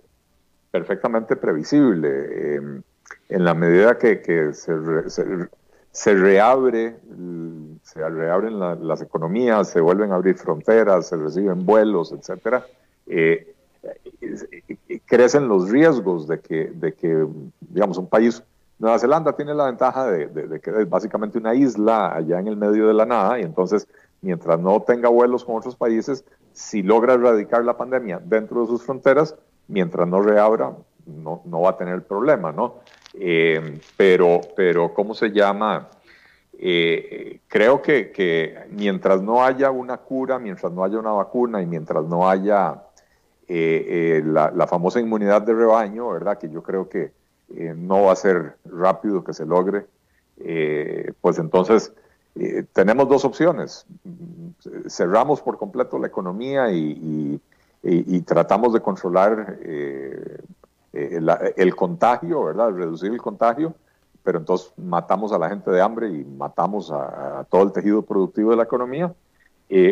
[0.69, 2.55] perfectamente previsible.
[2.55, 2.81] Em,
[3.29, 6.97] en la medida que, se, reabre,
[7.91, 12.65] se reabren las economías, se vuelven a abrir fronteras, se reciben vuelos, etcétera,
[13.05, 13.53] eh,
[15.05, 17.27] crecen los riesgos de que, de que,
[17.59, 18.41] digamos, un país
[18.79, 22.55] Nueva Zelanda tiene la ventaja de, de, que es básicamente una isla allá en el
[22.55, 23.87] medio de la nada y entonces
[24.21, 26.23] mientras no tenga vuelos con otros países,
[26.53, 29.35] si logra erradicar la pandemia dentro de sus fronteras,
[29.67, 30.71] mientras no reabra,
[31.05, 32.75] no, no va a tener problema, ¿no?
[33.13, 35.89] Eh, pero, pero, ¿cómo se llama?
[36.63, 42.05] Eh, creo que, mientras no haya una cura, mientras no haya una vacuna y mientras
[42.05, 42.83] no haya
[43.47, 46.37] eh, la, la, famosa inmunidad de rebaño, ¿verdad?
[46.37, 47.11] Que yo creo que
[47.75, 49.85] no va a ser rápido que se logre,
[51.19, 51.93] pues entonces
[52.35, 53.85] eh, tenemos dos opciones.
[54.87, 57.41] Cerramos por completo la economía y,
[58.25, 60.37] tratamos de controlar eh,
[60.93, 61.19] eh,
[61.57, 62.71] el, contagio, ¿verdad?
[62.71, 63.73] Reducir el contagio,
[64.23, 68.51] pero entonces matamos a la gente de hambre y matamos a, todo el tejido productivo
[68.51, 69.13] de la economía.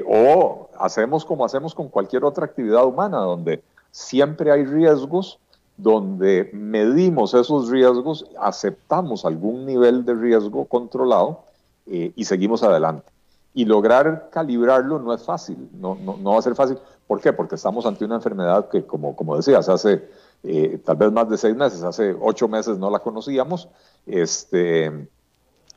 [0.08, 5.40] o hacemos como hacemos con cualquier otra actividad humana, donde siempre hay riesgos,
[5.78, 11.40] donde medimos esos riesgos, aceptamos algún nivel de riesgo controlado
[11.86, 13.10] eh, y seguimos adelante.
[13.54, 16.78] Y lograr calibrarlo no es fácil, no, no, no, va a ser fácil.
[17.08, 17.32] ¿Por qué?
[17.34, 20.08] Porque estamos ante una enfermedad que, como, como decías, hace
[20.44, 23.68] eh, tal vez más de seis meses, hace ocho meses no la conocíamos,
[24.06, 25.08] este,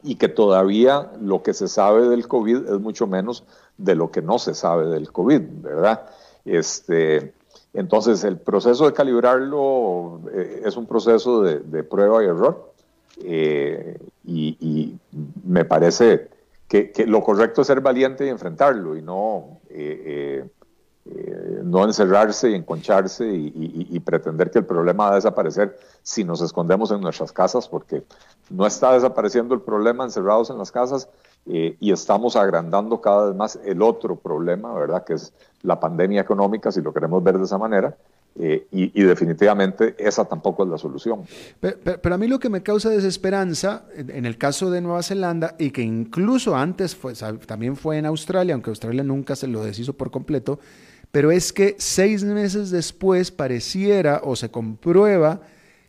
[0.03, 3.45] y que todavía lo que se sabe del COVID es mucho menos
[3.77, 6.07] de lo que no se sabe del COVID, ¿verdad?
[6.45, 7.35] Este,
[7.75, 12.73] entonces, el proceso de calibrarlo eh, es un proceso de, prueba y error.
[13.25, 14.95] Eh, y,
[15.45, 16.29] me parece
[16.69, 19.59] que, lo correcto es ser valiente y enfrentarlo y no,
[21.05, 26.41] eh, no encerrarse y enconcharse y, pretender que el problema va a desaparecer si nos
[26.41, 28.03] escondemos en nuestras casas, porque
[28.51, 31.09] no está desapareciendo el problema encerrados en las casas
[31.45, 35.05] y estamos agrandando cada vez más el otro problema, ¿verdad?
[35.05, 35.33] Que es
[35.63, 37.97] la pandemia económica, si lo queremos ver de esa manera,
[38.35, 41.25] eh, y, definitivamente esa tampoco es la solución.
[41.61, 45.71] Pero, a mí lo que me causa desesperanza, en, el caso de Nueva Zelanda, y
[45.71, 47.13] que incluso antes fue,
[47.47, 50.59] también fue en Australia, aunque Australia nunca se lo deshizo por completo,
[51.13, 55.43] pero es que seis meses después pareciera o se comprueba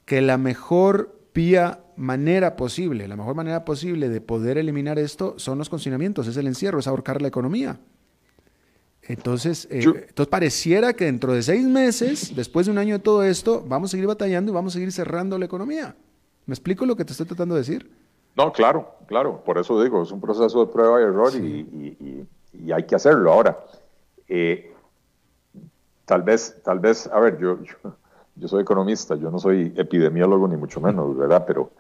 [0.06, 5.58] que la mejor vía manera posible, la mejor manera posible de poder eliminar esto son
[5.58, 7.80] los confinamientos, es el encierro, es ahorcar la economía.
[9.04, 13.24] Entonces, eh, entonces pareciera que dentro de seis meses, después de un año de todo
[13.24, 15.96] esto, vamos a seguir batallando y vamos a seguir cerrando la economía.
[16.46, 17.92] ¿Me explico lo que te estoy tratando de decir?
[18.36, 19.42] No, claro, claro.
[19.46, 22.28] Por eso digo, es un proceso de prueba y error y,
[22.72, 23.32] hay que hacerlo.
[23.32, 23.60] Ahora,
[24.28, 24.73] eh,
[26.06, 27.60] tal vez, tal vez, a ver, yo,
[28.36, 31.44] yo, soy economista, yo no soy epidemiólogo ni mucho menos, ¿verdad?
[31.48, 31.72] Pero,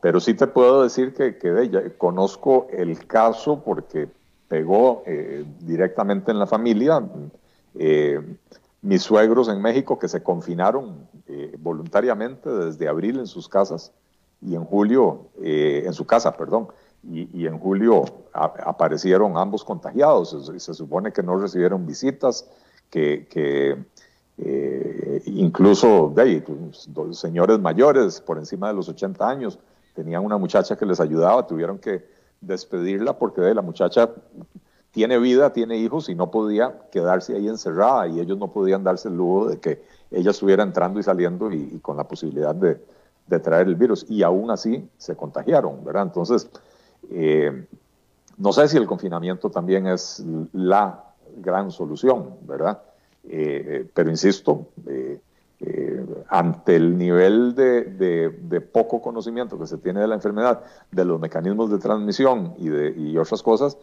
[0.00, 4.08] pero sí te puedo decir que, que conozco el caso porque
[4.48, 7.02] pegó eh, directamente en la familia.
[7.74, 8.20] Eh,
[8.82, 13.92] mis suegros en México que se confinaron eh, voluntariamente desde abril en sus casas
[14.40, 16.68] y en julio, en su casa, perdón,
[17.02, 20.46] y, en julio aparecieron ambos contagiados.
[20.46, 22.46] Se, se, supone que no recibieron visitas,
[22.90, 23.76] que,
[25.26, 26.42] incluso de
[26.88, 29.58] dos señores mayores por encima de los 80 años
[29.94, 32.04] tenían una muchacha que les ayudaba, tuvieron que
[32.40, 34.10] despedirla porque la muchacha
[34.96, 39.08] tiene vida, tiene hijos y no podía quedarse ahí encerrada y ellos no podían darse
[39.08, 42.80] el lujo de que ella estuviera entrando y saliendo y, con la posibilidad de,
[43.40, 44.06] traer el virus.
[44.08, 46.04] Y aún así se contagiaron, ¿verdad?
[46.04, 46.48] Entonces,
[47.10, 47.66] eh,
[48.38, 51.04] no sé si el confinamiento también es la
[51.36, 52.82] gran solución, ¿verdad?
[53.28, 55.20] Eh, eh, pero insisto, eh,
[56.28, 61.70] ante el nivel de, poco conocimiento que se tiene de la enfermedad, de los mecanismos
[61.70, 63.78] de transmisión y, de, otras cosas,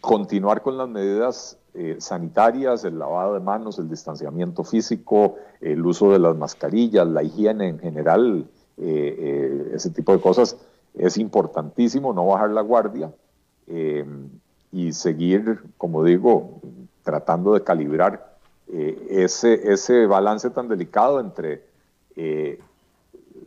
[0.00, 1.58] continuar con las medidas
[1.98, 7.68] sanitarias, el lavado de manos, el distanciamiento físico, el uso de las mascarillas, la higiene
[7.68, 8.46] en general,
[8.78, 10.56] ese tipo de cosas,
[10.94, 13.12] es importantísimo, no bajar la guardia
[14.72, 16.60] y seguir, como digo,
[17.04, 18.32] tratando de calibrar
[18.72, 21.62] eh, ese, ese balance tan delicado entre
[22.16, 22.58] eh,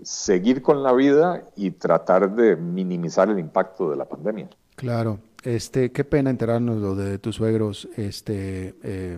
[0.04, 4.48] seguir con la vida y tratar de minimizar el impacto de la pandemia.
[4.76, 9.18] Claro, este, qué pena enterarnos lo de tus suegros, este, eh,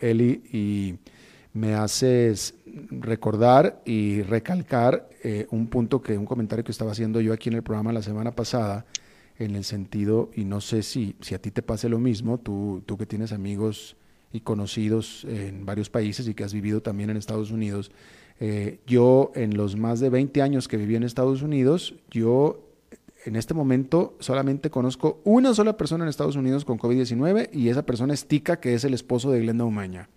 [0.00, 0.98] Eli, y
[1.52, 2.54] me haces
[2.90, 5.08] recordar y recalcar
[5.50, 8.32] un punto que, un comentario que estaba haciendo yo aquí en el programa la semana
[8.32, 8.84] pasada,
[9.38, 12.82] en el sentido, y no sé si, si a ti te pase lo mismo, tú,
[12.86, 13.96] tú que tienes amigos
[14.32, 17.92] y conocidos en varios países y que has vivido también en Estados Unidos.
[18.40, 22.64] Eh, yo en los más de 20 años que viví en Estados Unidos, yo
[23.24, 27.86] en este momento solamente conozco una sola persona en Estados Unidos con COVID-19 y esa
[27.86, 30.08] persona es Tica, que es el esposo de Glenda Umaña.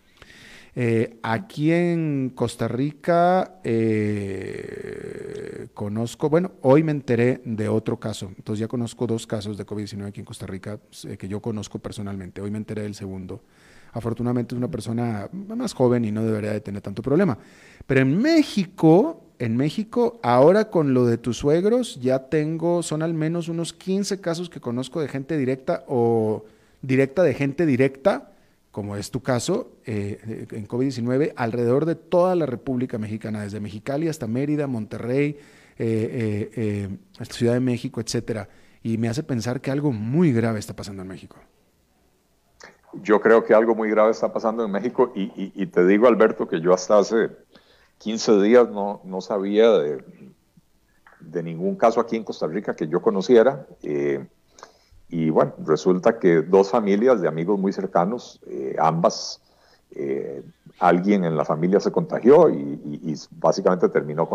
[0.79, 8.59] Eh, aquí en Costa Rica eh, conozco, bueno, hoy me enteré de otro caso, entonces
[8.59, 10.79] ya conozco dos casos de COVID-19 aquí en Costa Rica
[11.17, 13.41] que yo conozco personalmente, hoy me enteré del segundo.
[13.91, 17.39] Afortunadamente es una persona más joven y no debería de tener tanto problema.
[17.87, 23.15] Pero en México, en México, ahora con lo de tus suegros, ya tengo, son al
[23.15, 26.45] menos unos 15 casos que conozco de gente directa o
[26.83, 28.29] directa de gente directa,
[28.77, 34.07] como es tu caso, eh, en COVID-19, alrededor de toda la República Mexicana, desde Mexicali
[34.07, 35.39] hasta Mérida, Monterrey,
[35.79, 38.49] eh, eh, Ciudad de México, etcétera.
[38.83, 41.37] Y me hace pensar que algo muy grave está pasando en México
[42.93, 46.61] yo creo que algo muy grave está pasando en México y, te digo, Alberto, que
[46.61, 47.29] yo hasta hace
[47.97, 50.03] 15 días no, no sabía de,
[51.19, 53.67] de, ningún caso aquí en Costa Rica que yo conociera.
[55.09, 59.41] Y bueno, resulta que dos familias de amigos muy cercanos, eh, ambas,
[59.91, 60.43] eh,
[60.79, 64.27] alguien en la familia se contagió y, básicamente terminó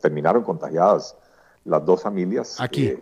[0.00, 1.16] terminaron contagiadas
[1.64, 2.60] las dos familias.
[2.60, 2.96] Aquí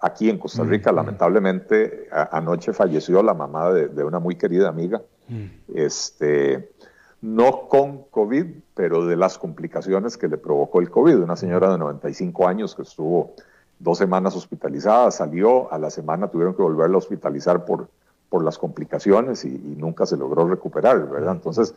[0.00, 5.46] aquí en Costa Rica, lamentablemente, anoche falleció la mamá de, una muy querida amiga, mm.
[5.74, 6.72] este,
[7.20, 11.18] no con COVID, pero de las complicaciones que le provocó el COVID.
[11.18, 13.34] Una señora de 95 años que estuvo
[13.78, 17.88] dos semanas hospitalizada, salió, a la semana tuvieron que volverla a hospitalizar por,
[18.28, 21.34] por las complicaciones y, nunca se logró recuperar, ¿verdad?
[21.34, 21.74] Entonces,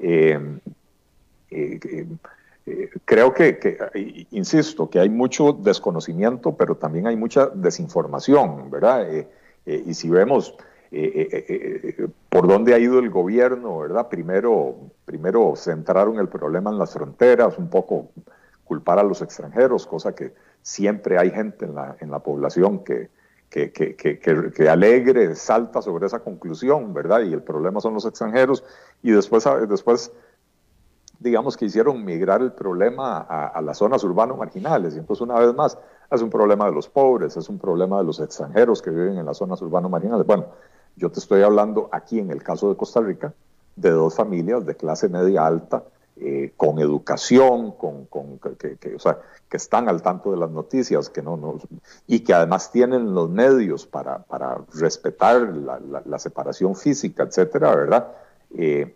[0.00, 0.58] eh,
[1.50, 2.08] eh,
[2.66, 9.06] eh creo que, insisto, que hay mucho desconocimiento, pero también hay mucha desinformación, ¿verdad?
[9.66, 10.56] Y si vemos
[12.28, 14.08] por dónde ha ido el gobierno, ¿verdad?
[14.08, 18.08] Primero, primero centraron el problema en las fronteras, un poco
[18.64, 20.32] culpar a los extranjeros, cosa que
[20.64, 23.10] siempre hay gente en la, en la población que,
[23.50, 24.18] que, que,
[24.50, 27.20] que, alegre, salta sobre esa conclusión, ¿verdad?
[27.20, 28.64] Y el problema son los extranjeros.
[29.02, 30.10] Y después, después
[31.20, 34.94] digamos que hicieron migrar el problema a, las zonas urbanas marginales.
[34.94, 35.78] Y entonces, una vez más,
[36.10, 39.26] es un problema de los pobres, es un problema de los extranjeros que viven en
[39.26, 40.26] las zonas urbanas marginales.
[40.26, 40.46] Bueno,
[40.96, 43.34] yo te estoy hablando aquí, en el caso de Costa Rica,
[43.76, 45.84] de dos familias de clase media alta,
[46.16, 51.10] eh, con educación, con, con, que, o sea, que están al tanto de las noticias,
[51.10, 51.58] que no, no
[52.06, 58.12] y que además tienen los medios para, para respetar la, separación física, etcétera, ¿verdad?
[58.56, 58.94] Eh,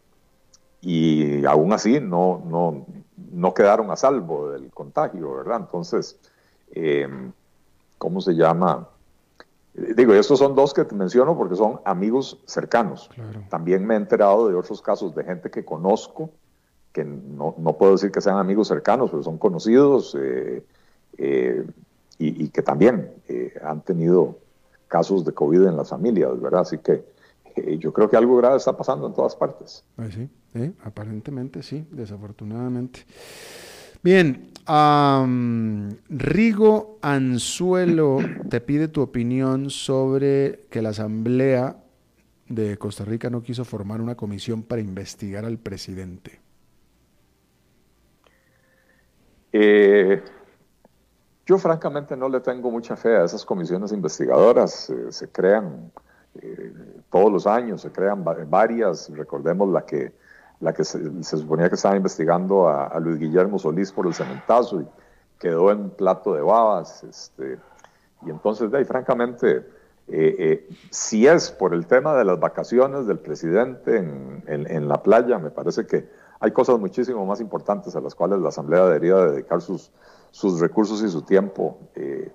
[0.81, 2.87] y aún así no, no,
[3.33, 5.59] no quedaron a salvo del contagio, ¿verdad?
[5.63, 6.21] Entonces,
[6.73, 7.09] eh,
[7.99, 8.89] ¿cómo se llama?
[9.75, 13.11] Digo, estos son dos que te menciono porque son amigos cercanos.
[13.49, 16.31] También me he enterado de otros casos de gente que conozco,
[16.93, 20.65] que no, puedo decir que sean amigos cercanos, pero son conocidos eh,
[21.17, 21.65] eh,
[22.19, 24.39] y, que también eh, han tenido
[24.89, 26.63] casos de COVID en las familias, ¿verdad?
[26.63, 27.05] Así que
[27.79, 29.85] yo creo que algo grave está pasando en todas partes.
[29.97, 30.29] Pues sí,
[30.85, 33.05] aparentemente sí, desafortunadamente.
[34.03, 34.53] Bien,
[36.09, 38.19] Rigo Anzuelo
[38.49, 41.77] te pide tu opinión sobre que la Asamblea
[42.49, 46.41] de Costa Rica no quiso formar una comisión para investigar al presidente.
[49.53, 50.23] Eh,
[51.47, 54.91] yo francamente no le tengo mucha fe a esas comisiones investigadoras.
[54.91, 55.91] Eh, se crean
[56.41, 56.73] eh,
[57.11, 59.11] todos los años, se crean varias.
[59.11, 60.13] Recordemos la que
[60.61, 64.87] la que se, suponía que estaba investigando a, Luis Guillermo Solís por el cementazo y
[65.39, 67.05] quedó en plato de babas.
[67.05, 67.59] Este,
[68.27, 69.65] y entonces, de ahí, francamente,
[70.91, 75.87] si es por el tema de las vacaciones del presidente en, la playa, me parece
[75.87, 76.09] que
[76.41, 79.91] hay cosas muchísimo más importantes a las cuales la Asamblea debería dedicar sus,
[80.31, 82.33] sus recursos y su tiempo eh,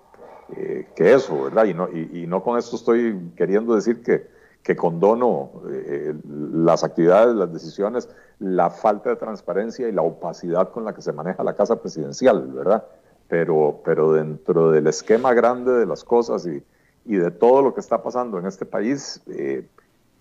[0.96, 1.66] que eso, ¿verdad?
[1.66, 4.28] Y no, y no con esto estoy queriendo decir que,
[4.64, 10.86] que condono eh, las actividades, las decisiones, la falta de transparencia y la opacidad con
[10.86, 12.86] la que se maneja la casa presidencial, ¿verdad?
[13.28, 16.64] Pero, pero dentro del esquema grande de las cosas y,
[17.06, 19.68] y de todo lo que está pasando en este país, eh,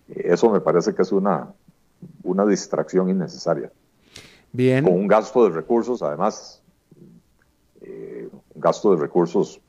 [0.09, 1.53] eso me parece que es una,
[2.23, 3.71] una distracción innecesaria.
[4.51, 4.83] Bien.
[4.83, 6.61] Con un gasto de recursos, además,
[7.81, 9.59] eh, un gasto de recursos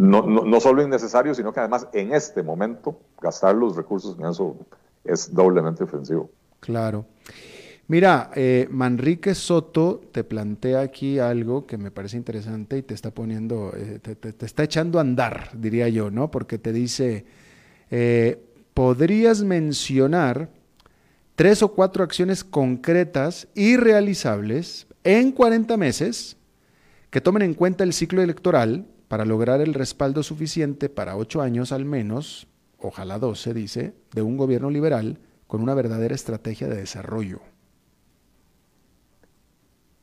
[0.00, 4.56] no, no, solo innecesario, sino que además en este momento gastar los recursos en eso
[5.04, 6.30] es doblemente ofensivo.
[6.60, 7.06] Claro.
[7.88, 13.10] Mira, eh, Manrique Soto te plantea aquí algo que me parece interesante y te está
[13.10, 16.30] poniendo, eh, te, está echando a andar, diría yo, ¿no?
[16.30, 17.24] Porque te dice,
[17.90, 18.40] eh,
[18.74, 20.50] podrías mencionar
[21.34, 26.36] tres o cuatro acciones concretas y realizables en 40 meses
[27.10, 31.72] que tomen en cuenta el ciclo electoral para lograr el respaldo suficiente para ocho años
[31.72, 32.46] al menos,
[32.78, 37.40] ojalá doce, dice, de un gobierno liberal con una verdadera estrategia de desarrollo?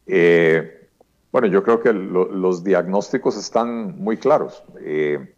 [0.05, 0.89] Eh,
[1.31, 4.63] bueno, yo creo que los diagnósticos están muy claros.
[4.81, 5.35] Eh,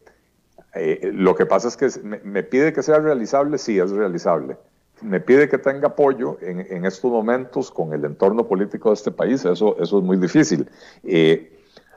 [0.76, 4.58] eh, lo que pasa es que me, pide que sea realizable, sí es realizable.
[5.02, 9.46] Me pide que tenga apoyo en, estos momentos con el entorno político de este país,
[9.46, 10.70] eso, eso es muy difícil.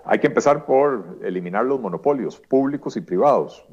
[0.04, 3.64] Hay que empezar por eliminar los monopolios públicos y privados.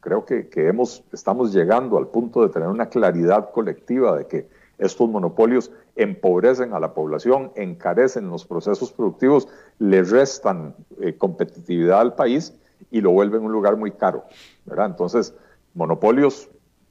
[0.00, 5.08] Creo que, hemos, estamos llegando al punto de tener una claridad colectiva de que estos
[5.08, 12.54] monopolios empobrecen a la población, encarecen los procesos productivos, le restan eh, competitividad al país
[12.90, 14.24] y lo vuelven un lugar muy caro.
[14.64, 14.86] ¿verdad?
[14.86, 15.34] Entonces,
[15.74, 16.48] monopolios,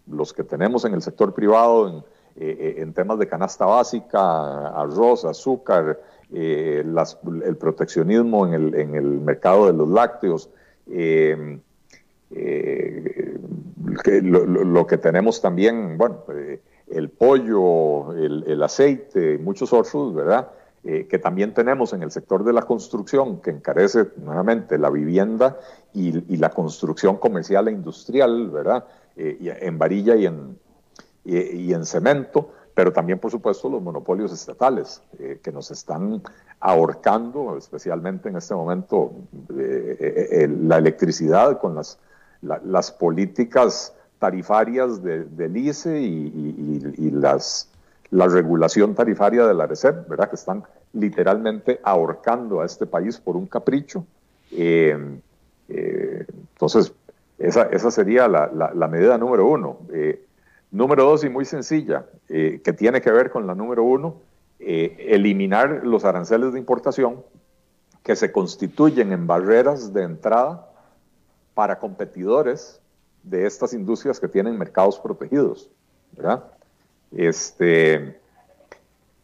[0.10, 2.04] los que tenemos en el sector privado, en,
[2.36, 6.00] eh, en temas de canasta básica, arroz, azúcar,
[6.34, 6.84] eh,
[7.46, 10.50] el proteccionismo en el, en el, mercado de los lácteos,
[10.88, 11.60] eh,
[12.32, 13.40] eh,
[14.22, 16.24] lo, que tenemos también, bueno,
[16.88, 20.50] el pollo, el, aceite y muchos otros, ¿verdad?
[21.10, 25.58] Que también tenemos en el sector de la construcción, que encarece nuevamente la vivienda
[25.94, 28.86] y, la construcción comercial e industrial, ¿verdad?
[29.16, 30.58] en varilla y en,
[31.26, 36.22] y en cemento, pero también, por supuesto, los monopolios estatales eh, que nos están
[36.60, 39.14] ahorcando, especialmente en este momento,
[39.58, 41.98] eh, eh, la electricidad con las,
[42.44, 47.68] las políticas tarifarias del ICE y, las,
[48.12, 50.30] la regulación tarifaria de la RECEP, ¿verdad?
[50.30, 50.64] que están
[50.94, 54.06] literalmente ahorcando a este país por un capricho.
[55.70, 56.94] entonces,
[57.38, 59.80] esa, esa sería la, la medida número uno.
[60.72, 64.18] Número dos, y muy sencilla, eh, que tiene que ver con la número uno,
[64.60, 67.24] eh, eliminar los aranceles de importación
[68.04, 70.70] que se constituyen en barreras de entrada
[71.54, 72.82] para competidores
[73.24, 75.70] de estas industrias que tienen mercados protegidos.
[77.12, 78.20] Este,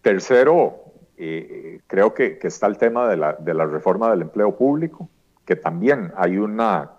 [0.02, 0.83] tercero,
[1.18, 5.10] eh, creo que, está el tema de la, de la reforma del empleo público,
[5.46, 6.92] que también hay una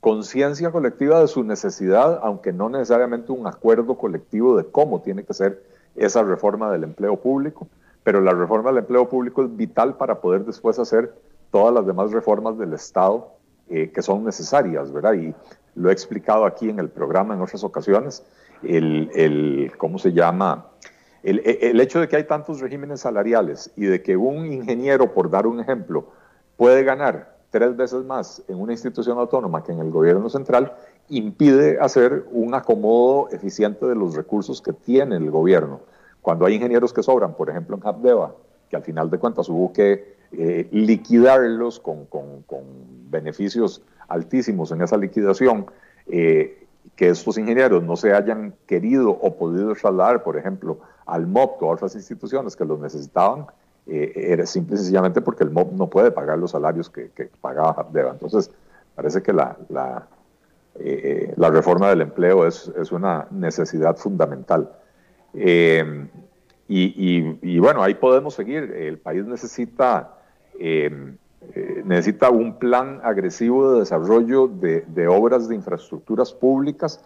[0.00, 5.34] conciencia colectiva de su necesidad, aunque no necesariamente un acuerdo colectivo de cómo tiene que
[5.34, 5.62] ser
[5.94, 7.68] esa reforma del empleo público,
[8.02, 11.14] pero la reforma del empleo público es vital para poder después hacer
[11.50, 13.28] todas las demás reformas del Estado
[13.68, 15.14] eh, que son necesarias, ¿verdad?
[15.14, 15.34] Y
[15.74, 18.24] lo he explicado aquí en el programa en otras ocasiones,
[18.62, 20.66] el, el ¿cómo se llama?
[21.22, 25.30] El, el, hecho de que hay tantos regímenes salariales y de que un ingeniero, por
[25.30, 26.06] dar un ejemplo,
[26.56, 30.72] puede ganar tres veces más en una institución autónoma que en el gobierno central,
[31.08, 35.80] impide hacer un acomodo eficiente de los recursos que tiene el gobierno.
[36.22, 38.34] Cuando hay ingenieros que sobran, por ejemplo en Habdeba,
[38.68, 42.62] que al final de cuentas hubo que eh, liquidarlos con, con, con,
[43.10, 45.66] beneficios altísimos en esa liquidación,
[46.06, 46.64] eh,
[46.94, 51.70] que estos ingenieros no se hayan querido o podido trasladar, por ejemplo, al MOP o
[51.70, 53.46] a otras instituciones que los necesitaban,
[53.86, 57.70] eh, era simple y sencillamente porque el MOP no puede pagar los salarios que, pagaba
[57.70, 58.12] Habdeba.
[58.12, 58.50] Entonces,
[58.94, 60.06] parece que la, la,
[61.36, 64.70] la reforma del empleo es, es, una necesidad fundamental.
[65.34, 66.06] Eh,
[66.72, 68.72] y, bueno, ahí podemos seguir.
[68.72, 70.14] El país necesita,
[70.56, 71.16] eh,
[71.84, 77.02] necesita un plan agresivo de desarrollo de, de, obras de infraestructuras públicas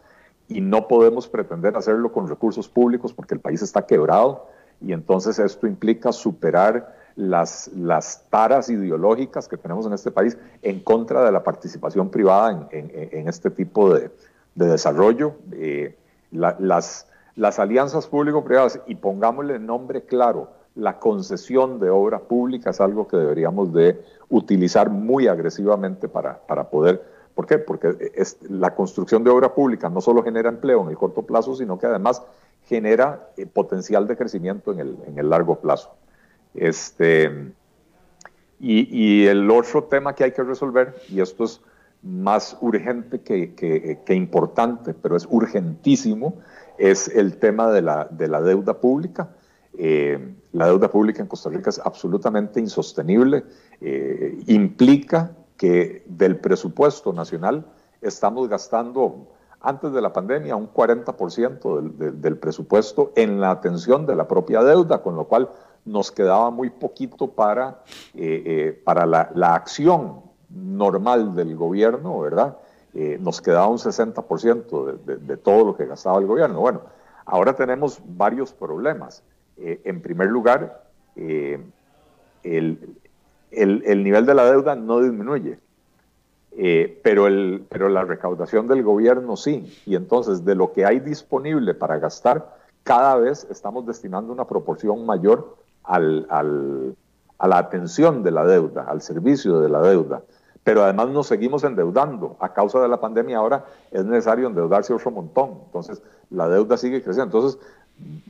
[0.49, 4.47] y no podemos pretender hacerlo con recursos públicos porque el país está quebrado
[4.80, 10.80] y entonces esto implica superar las, las taras ideológicas que tenemos en este país en
[10.80, 14.11] contra de la participación privada en, en, este tipo de,
[14.55, 15.36] de desarrollo.
[15.53, 15.97] Eh,
[16.32, 23.07] las las alianzas público-privadas, y pongámosle nombre claro, la concesión de obra pública es algo
[23.09, 27.03] que deberíamos de utilizar muy agresivamente para, para poder,
[27.35, 27.59] ¿por qué?
[27.59, 31.55] Porque es, la construcción de obra pública no solo genera empleo en el corto plazo,
[31.55, 32.22] sino que además
[32.66, 35.95] genera eh, potencial de crecimiento en el, en el largo plazo.
[36.55, 37.53] Este,
[38.61, 41.61] y, y, el otro tema que hay que resolver, y esto es
[42.03, 46.35] más urgente que, que, que importante, pero es urgentísimo,
[46.78, 49.30] es el tema de la, de la deuda pública.
[49.76, 53.45] Eh, la deuda pública en Costa Rica es absolutamente insostenible.
[53.80, 57.65] Eh, implica que del presupuesto nacional
[58.01, 59.29] estamos gastando
[59.61, 64.63] antes de la pandemia un 40% del, del, presupuesto en la atención de la propia
[64.63, 65.49] deuda, con lo cual
[65.87, 67.83] nos quedaba muy poquito para,
[68.15, 72.59] eh, para la, la, acción normal del gobierno, ¿verdad?
[72.95, 76.61] Eh, nos quedaba un 60% de, de, todo lo que gastaba el gobierno.
[76.61, 76.83] Bueno,
[77.25, 79.23] ahora tenemos varios problemas.
[79.57, 80.85] Eh, en primer lugar,
[81.17, 81.61] eh,
[82.43, 82.97] el,
[83.57, 85.59] el, el, nivel de la deuda no disminuye,
[87.03, 89.81] pero, el, pero la recaudación del gobierno sí.
[89.87, 95.05] Y entonces, de lo que hay disponible para gastar, cada vez estamos destinando una proporción
[95.05, 96.95] mayor al, al,
[97.39, 100.23] a la atención de la deuda, al servicio de la deuda
[100.65, 102.37] pero además nos seguimos endeudando.
[102.41, 105.59] A causa de la pandemia ahora es necesario endeudarse otro montón.
[105.67, 107.39] Entonces, la deuda sigue creciendo.
[107.39, 107.61] Entonces,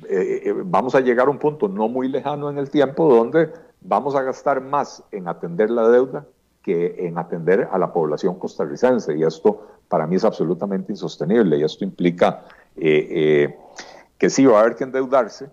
[0.08, 3.50] eh, eh, vamos a llegar a un punto no muy lejano en el tiempo donde
[3.84, 6.26] vamos a gastar más en atender la deuda
[6.62, 9.16] que en atender a la población costarricense.
[9.16, 11.58] Y esto para mí es absolutamente insostenible.
[11.58, 13.56] Y esto implica eh,
[14.18, 15.50] que sí va a haber que endeudarse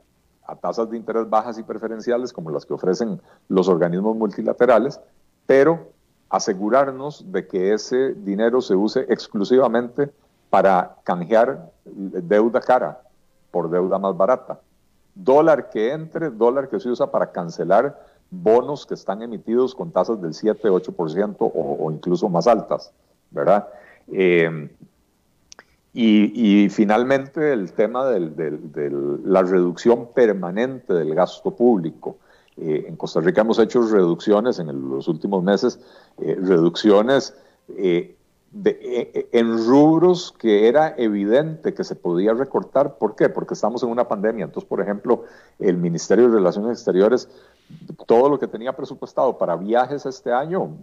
[0.48, 5.00] a tasas de interés bajas y preferenciales como las que ofrecen los organismos multilaterales,
[5.46, 5.92] pero
[6.30, 10.10] asegurarnos de que ese dinero se use exclusivamente
[10.50, 13.02] para canjear deuda cara
[13.52, 14.60] por deuda más barata.
[15.14, 20.22] Dólar que entre, dólar que se usa para cancelar bonos que están emitidos con tasas
[20.22, 22.92] del 7, 8% o, o incluso más altas,
[23.30, 23.68] ¿verdad?
[24.12, 24.70] Eh,
[25.94, 32.18] y, finalmente el tema de la reducción permanente del gasto público.
[32.58, 35.80] Eh, en Costa Rica hemos hecho reducciones en los últimos meses,
[36.20, 37.34] eh, reducciones
[37.70, 38.16] eh,
[38.52, 42.98] de, en rubros que era evidente que se podía recortar.
[42.98, 43.28] ¿Por qué?
[43.28, 44.46] Porque estamos en una pandemia.
[44.46, 45.26] Entonces, por ejemplo,
[45.60, 47.30] el Ministerio de Relaciones Exteriores,
[48.06, 50.78] todo lo que tenía presupuestado para viajes este año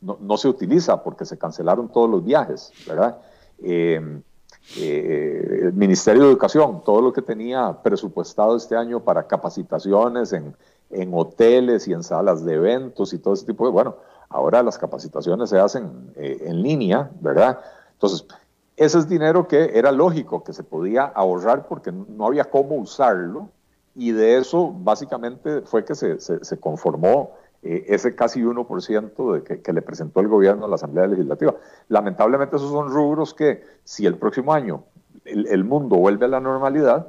[0.00, 3.18] no, no se utiliza porque se cancelaron todos los viajes, ¿verdad?
[3.62, 4.22] el
[5.74, 10.54] Ministerio de Educación, todo lo que tenía presupuestado este año para capacitaciones en,
[10.90, 13.96] en hoteles y en salas de eventos y todo ese tipo de, bueno,
[14.28, 17.60] ahora las capacitaciones se hacen eh, en línea, ¿verdad?
[17.92, 18.26] Entonces,
[18.76, 23.48] ese es dinero que era lógico que se podía ahorrar porque no había cómo usarlo
[23.94, 27.32] y de eso básicamente fue que se, se, conformó
[27.62, 31.54] eh, ese casi 1% de que, le presentó el gobierno a la Asamblea Legislativa.
[31.88, 34.84] Lamentablemente esos son rubros que si el próximo año
[35.24, 37.08] el, el mundo vuelve a la normalidad,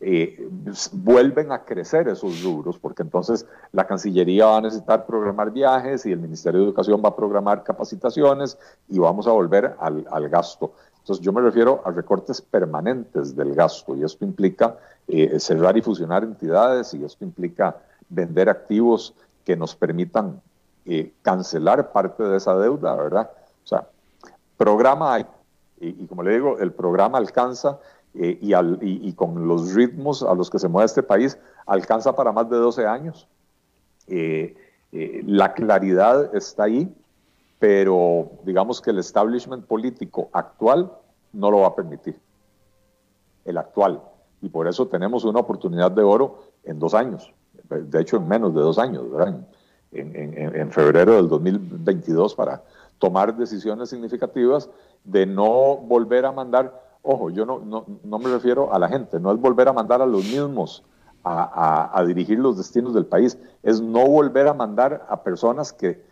[0.00, 0.48] eh,
[0.92, 6.12] vuelven a crecer esos rubros, porque entonces la Cancillería va a necesitar programar viajes y
[6.12, 8.56] el Ministerio de Educación va a programar capacitaciones
[8.88, 10.72] y vamos a volver al, al gasto.
[11.08, 15.80] Entonces yo me refiero a recortes permanentes del gasto y esto implica eh, cerrar y
[15.80, 17.78] fusionar entidades y esto implica
[18.10, 20.38] vender activos que nos permitan
[20.84, 23.30] eh, cancelar parte de esa deuda, ¿verdad?
[23.64, 23.88] O sea,
[24.58, 25.26] programa hay,
[25.80, 27.78] y, como le digo, el programa alcanza
[28.12, 28.52] eh, y,
[29.08, 32.56] y, con los ritmos a los que se mueve este país, alcanza para más de
[32.58, 33.26] 12 años.
[34.08, 34.54] Eh,
[35.26, 36.94] la claridad está ahí,
[37.58, 40.92] pero digamos que el establishment político actual
[41.32, 42.18] no lo va a permitir.
[43.44, 44.02] El actual.
[44.40, 47.32] Y por eso tenemos una oportunidad de oro en dos años.
[47.68, 49.40] De hecho, en menos de dos años, ¿verdad?
[49.92, 52.62] en, febrero del 2022 para
[52.98, 54.68] tomar decisiones significativas
[55.04, 59.32] de no volver a mandar, ojo, yo no, no, me refiero a la gente, no
[59.32, 60.84] es volver a mandar a los mismos
[61.24, 66.02] a, dirigir los destinos del país, es no volver a mandar a personas que,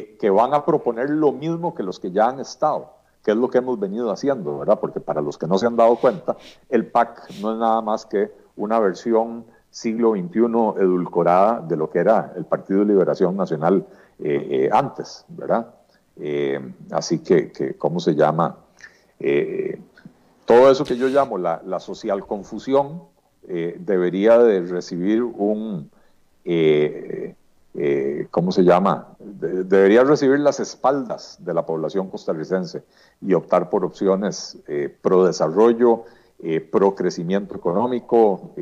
[0.00, 3.48] que, van a proponer lo mismo que los que ya han estado, que es lo
[3.50, 4.80] que hemos venido haciendo, ¿verdad?
[4.80, 6.36] Porque para los que no se han dado cuenta,
[6.68, 11.98] el PAC no es nada más que una versión siglo XXI edulcorada de lo que
[11.98, 13.86] era el Partido de Liberación Nacional
[14.18, 15.74] eh, eh, antes, ¿verdad?
[16.16, 18.56] Eh, así que, ¿cómo se llama?
[20.44, 23.04] todo eso que yo llamo la, social confusión
[23.46, 25.88] debería de recibir un,
[28.30, 29.16] ¿cómo se llama?
[29.18, 32.84] debería recibir las espaldas de la población costarricense
[33.20, 34.58] y optar por opciones
[35.00, 36.04] pro desarrollo,
[36.70, 38.54] pro crecimiento económico,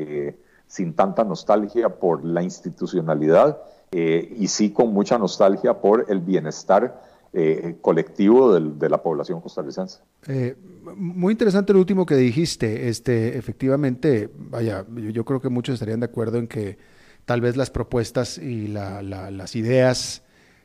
[0.71, 7.03] sin tanta nostalgia por la institucionalidad eh, y sí con mucha nostalgia por el bienestar
[7.33, 9.99] eh, colectivo de la población costarricense.
[10.27, 10.55] Eh,
[10.95, 12.87] muy interesante lo último que dijiste.
[12.87, 16.77] Este, efectivamente, vaya, yo, creo que muchos estarían de acuerdo en que
[17.31, 20.21] tal vez las propuestas y las ideas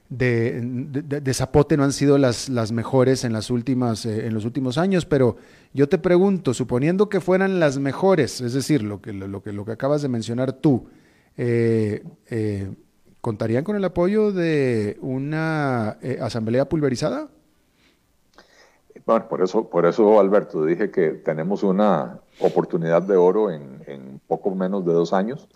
[0.09, 5.37] de, Zapote no han sido las, mejores últimas, en los últimos años, pero
[5.75, 10.55] yo te pregunto, suponiendo que fueran las mejores, es decir, lo que, acabas de mencionar
[10.55, 10.89] tú,
[11.37, 12.69] eh, eh,
[13.21, 17.29] ¿contarían con el apoyo de una eh, asamblea pulverizada?
[19.07, 24.53] Bueno, por eso, por eso, Alberto, dije que tenemos una oportunidad de oro en poco
[24.53, 25.47] menos de dos años,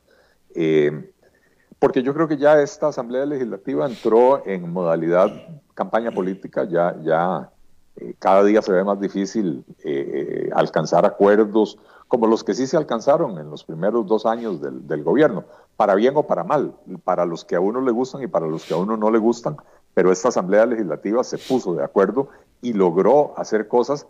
[1.78, 5.30] porque yo creo que ya esta asamblea legislativa entró en modalidad
[5.74, 7.51] campaña política, ya, ya
[7.96, 12.66] eh, cada día se ve más difícil eh, eh, alcanzar acuerdos como los que sí
[12.66, 15.44] se alcanzaron en los primeros dos años del, gobierno,
[15.76, 16.74] para bien o para mal,
[17.05, 19.18] para los que a uno le gustan y para los que a uno no le
[19.18, 19.57] gustan,
[19.94, 22.28] pero esta Asamblea Legislativa se puso de acuerdo
[22.62, 24.07] y logró hacer cosas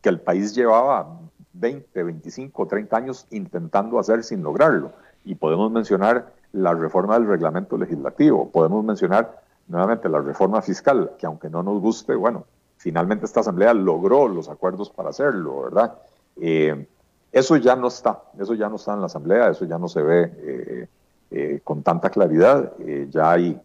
[0.00, 1.20] que el país llevaba
[1.52, 4.92] 20, 25, 30 años intentando hacer sin lograrlo.
[5.26, 11.26] Y podemos mencionar la reforma del reglamento legislativo, podemos mencionar nuevamente la reforma fiscal, que
[11.26, 12.46] aunque no nos guste, bueno,
[12.76, 15.94] finalmente esta asamblea logró los acuerdos para hacerlo, ¿verdad?
[16.40, 16.86] Eh,
[17.32, 20.02] eso ya no está, eso ya no está en la asamblea, eso ya no se
[20.02, 20.88] ve eh,
[21.30, 22.72] eh, con tanta claridad,
[23.10, 23.60] ya hay,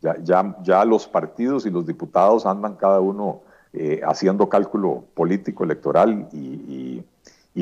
[0.00, 3.40] ya, ya, ya, los partidos y los diputados andan cada uno
[4.06, 7.02] haciendo cálculo político electoral y,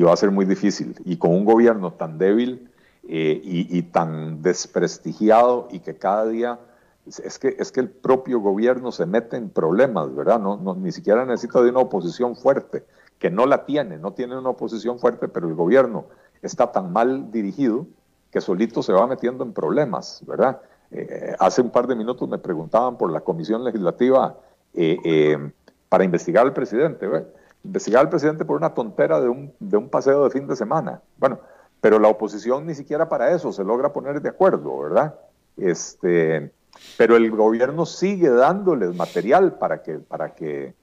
[0.01, 0.95] va a ser muy difícil.
[1.05, 2.69] Y con un gobierno tan débil
[3.07, 6.59] y, y tan desprestigiado y que cada día
[7.05, 10.39] es que, es que el propio gobierno se mete en problemas, ¿verdad?
[10.39, 12.83] No, no, ni siquiera necesita de una oposición fuerte,
[13.19, 16.05] que no la tiene, no tiene una oposición fuerte, pero el gobierno
[16.41, 17.85] está tan mal dirigido
[18.31, 20.61] que solito se va metiendo en problemas, ¿verdad?
[20.91, 24.37] Eh, hace un par de minutos me preguntaban por la comisión legislativa
[24.73, 25.51] eh, eh,
[25.89, 27.27] para investigar al presidente, ¿verdad?
[27.63, 31.01] investigar al presidente por una tontera de un, de un paseo de fin de semana.
[31.17, 31.39] Bueno,
[31.85, 35.19] pero la oposición ni siquiera para eso se logra poner de acuerdo, ¿verdad?
[35.55, 36.51] Este,
[36.97, 40.73] pero el gobierno sigue dándoles material para que, para que, eh,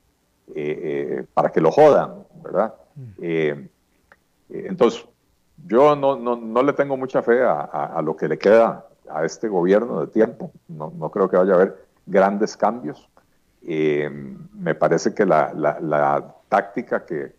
[0.55, 2.75] eh, para que lo jodan, ¿verdad?
[2.95, 3.11] Mm.
[3.21, 3.69] Eh,
[4.51, 5.05] entonces,
[5.67, 9.25] yo no, no, no, le tengo mucha fe a, a, lo que le queda a
[9.25, 10.53] este gobierno de tiempo.
[10.69, 13.09] No, no creo que vaya a haber grandes cambios.
[13.61, 17.33] me parece que la, la, la táctica que,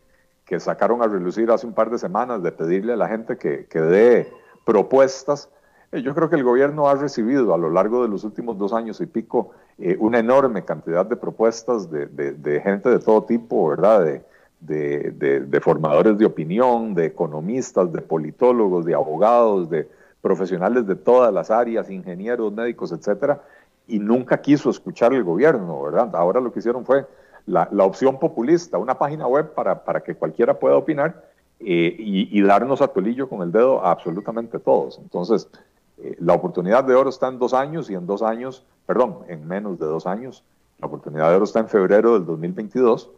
[0.60, 3.80] sacaron a relucir hace un par de semanas de pedirle a la gente que, que
[3.80, 4.34] dé
[4.66, 5.50] propuestas
[5.94, 8.74] eh, yo creo que el gobierno ha recibido a lo largo de los últimos dos
[8.74, 14.22] años y pico eh, una enorme cantidad de propuestas de, gente de todo tipo, ¿verdad?
[14.60, 19.88] De, formadores de opinión, de economistas, de politólogos, de abogados, de
[20.20, 23.44] profesionales de todas las áreas, ingenieros, médicos, etcétera,
[23.88, 26.16] y nunca quiso escuchar el gobierno, ¿verdad?
[26.16, 27.06] Ahora lo que hicieron fue
[27.46, 31.26] la, opción populista, una página web para, para que cualquiera pueda opinar
[31.60, 35.00] eh, y, y, darnos a tolillo con el dedo a absolutamente todos.
[35.00, 35.50] Entonces,
[35.98, 39.48] eh, la oportunidad de oro está en dos años y en dos años, perdón, en
[39.48, 40.44] menos de dos años.
[40.80, 43.10] La oportunidad de oro está en febrero del 2022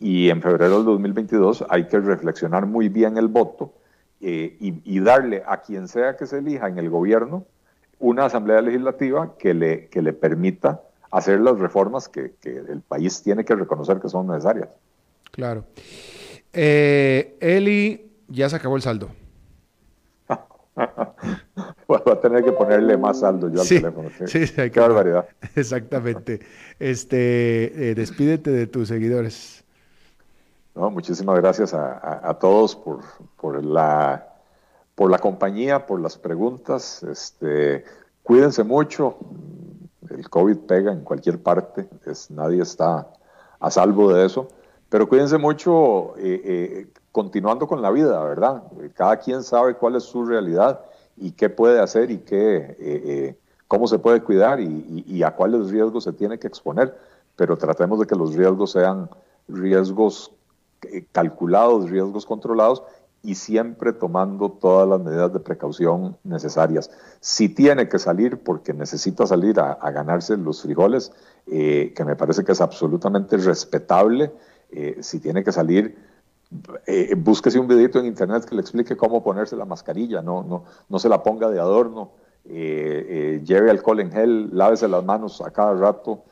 [0.00, 3.72] y en febrero del 2022 hay que reflexionar muy bien el voto
[4.20, 7.44] eh, y, darle a quien sea que se elija en el gobierno
[7.98, 13.44] una asamblea legislativa que le, que le permita hacer las reformas que, el país tiene
[13.44, 14.68] que reconocer que son necesarias.
[15.30, 15.64] Claro.
[16.52, 19.10] Eh, Eli, ya se acabó el saldo.
[21.86, 24.10] Voy a tener que ponerle más saldo yo al teléfono.
[24.26, 25.26] Sí, qué barbaridad.
[25.56, 26.40] Exactamente.
[26.78, 29.64] Este, eh, despídete de tus seguidores.
[30.74, 33.00] No, muchísimas gracias a, todos por,
[33.40, 34.28] por, la,
[34.94, 37.02] por la compañía, por las preguntas.
[37.02, 37.84] Este,
[38.22, 39.16] cuídense mucho.
[40.10, 41.88] El COVID pega en cualquier parte.
[42.06, 43.08] Es, nadie está
[43.60, 44.48] a salvo de eso.
[44.88, 48.62] Pero cuídense mucho eh, eh, continuando con la vida, ¿verdad?
[48.94, 50.80] Cada quien sabe cuál es su realidad
[51.16, 53.36] y qué puede hacer y qué,
[53.66, 56.96] cómo se puede cuidar y, a cuáles riesgos se tiene que exponer.
[57.36, 59.10] Pero tratemos de que los riesgos sean
[59.48, 60.32] riesgos
[60.82, 62.82] eh, calculados, riesgos controlados
[63.28, 66.90] y siempre tomando todas las medidas de precaución necesarias.
[67.20, 71.12] Si tiene que salir porque necesita salir a, ganarse los frijoles,
[71.46, 74.32] eh, que me parece que es absolutamente respetable,
[74.70, 75.94] eh, si tiene que salir,
[77.18, 80.98] búsquese un videito en internet que le explique cómo ponerse la mascarilla, no, no, no
[80.98, 82.12] se la ponga de adorno,
[82.46, 86.22] lleve alcohol en gel, lávese las manos a cada rato,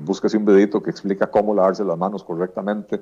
[0.00, 3.00] búsquese un videito que explica cómo lavarse las manos correctamente.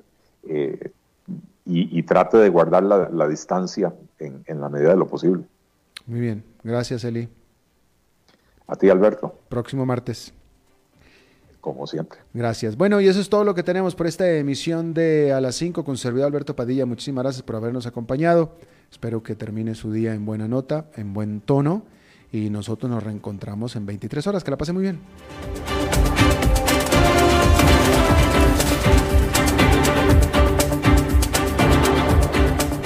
[1.71, 5.45] Y, trate de guardar la, distancia en, la medida de lo posible.
[6.07, 7.29] Muy bien, gracias Eli.
[8.67, 9.39] A ti Alberto.
[9.51, 10.33] Próximo martes.
[11.61, 12.21] Como siempre.
[12.33, 12.77] Gracias.
[12.77, 15.85] Bueno, y eso es todo lo que tenemos por esta emisión de A las 5
[15.85, 16.87] con servidor Alberto Padilla.
[16.87, 18.53] Muchísimas gracias por habernos acompañado.
[18.91, 21.83] Espero que termine su día en buena nota, en buen tono.
[22.33, 24.45] Y nosotros nos reencontramos en 23 horas.
[24.45, 25.01] Que la pase muy bien.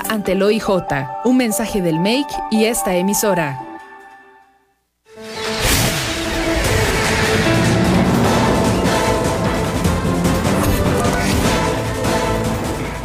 [0.00, 0.68] ante el OIJ.
[1.24, 3.60] Un mensaje del MAKE y esta emisora.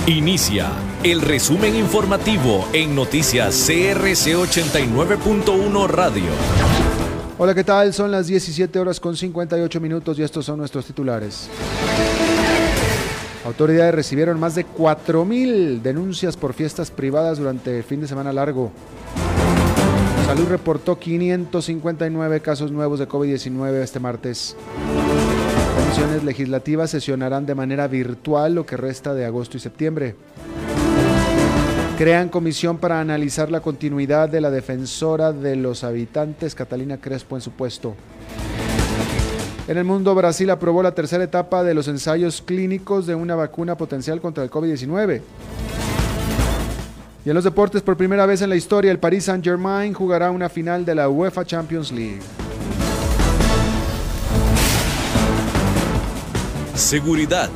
[0.08, 0.72] Inicia
[1.04, 6.32] el resumen informativo en noticias CRC 89.1 Radio.
[7.38, 7.94] Hola, ¿qué tal?
[7.94, 11.48] Son las 17 horas con 58 minutos y estos son nuestros titulares.
[13.46, 18.72] Autoridades recibieron más de 4.000 denuncias por fiestas privadas durante el fin de semana largo.
[20.26, 24.56] Salud reportó 559 casos nuevos de COVID-19 este martes.
[25.76, 30.16] Comisiones legislativas sesionarán de manera virtual lo que resta de agosto y septiembre.
[31.98, 37.42] Crean comisión para analizar la continuidad de la defensora de los habitantes, Catalina Crespo, en
[37.42, 37.96] su puesto.
[39.70, 43.78] En el mundo, Brasil aprobó la tercera etapa de los ensayos clínicos de una vacuna
[43.78, 45.22] potencial contra el COVID-19.
[47.24, 50.49] Y en los deportes, por primera vez en la historia, el Paris Saint-Germain jugará una
[50.49, 52.20] final de la UEFA Champions League.
[56.74, 57.51] Seguridad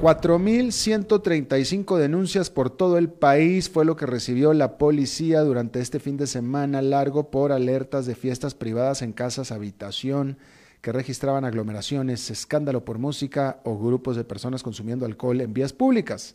[0.00, 6.16] 4.135 denuncias por todo el país fue lo que recibió la policía durante este fin
[6.16, 10.38] de semana largo por alertas de fiestas privadas en casas habitación
[10.80, 16.34] que registraban aglomeraciones, escándalo por música o grupos de personas consumiendo alcohol en vías públicas.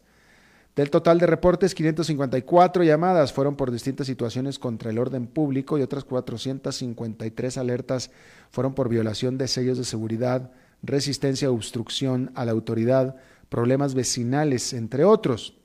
[0.76, 5.82] Del total de reportes, 554 llamadas fueron por distintas situaciones contra el orden público y
[5.82, 8.12] otras 453 alertas
[8.52, 10.52] fueron por violación de sellos de seguridad,
[10.84, 13.16] resistencia o obstrucción a la autoridad,
[13.50, 15.58] problemas vecinales, entre otros.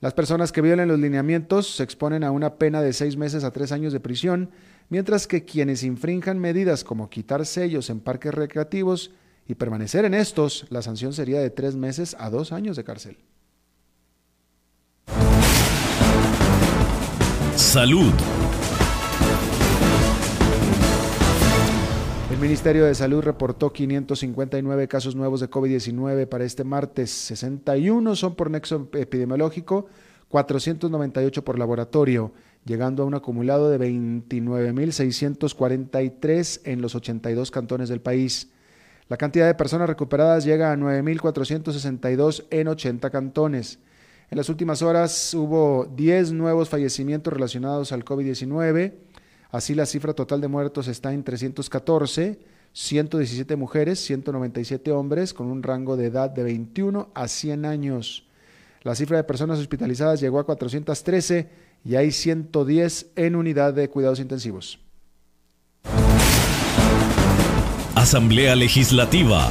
[0.00, 3.52] Las personas que violen los lineamientos se exponen a una pena de seis meses a
[3.52, 4.50] tres años de prisión,
[4.88, 9.10] mientras que quienes infrinjan medidas como quitar sellos en parques recreativos
[9.46, 13.18] y permanecer en estos, la sanción sería de tres meses a dos años de cárcel.
[17.56, 18.12] Salud.
[22.38, 27.10] El Ministerio de Salud reportó 559 casos nuevos de COVID-19 para este martes.
[27.10, 29.86] 61 son por nexo epidemiológico,
[30.28, 32.32] 498 por laboratorio,
[32.64, 38.52] llegando a un acumulado de 29.643 en los 82 cantones del país.
[39.08, 43.80] La cantidad de personas recuperadas llega a 9.462 en 80 cantones.
[44.30, 48.92] En las últimas horas hubo 10 nuevos fallecimientos relacionados al COVID-19.
[49.50, 52.38] Así la cifra total de muertos está en 314,
[52.72, 58.24] 117 mujeres, 197 hombres, con un rango de edad de 21 a 100 años.
[58.82, 61.48] La cifra de personas hospitalizadas llegó a 413
[61.84, 64.80] y hay 110 en unidad de cuidados intensivos.
[67.94, 69.50] Asamblea Legislativa.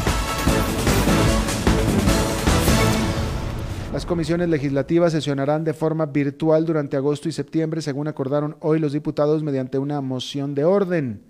[3.98, 8.94] Las comisiones legislativas sesionarán de forma virtual durante agosto y septiembre, según acordaron hoy los
[8.94, 11.24] diputados mediante una moción de orden.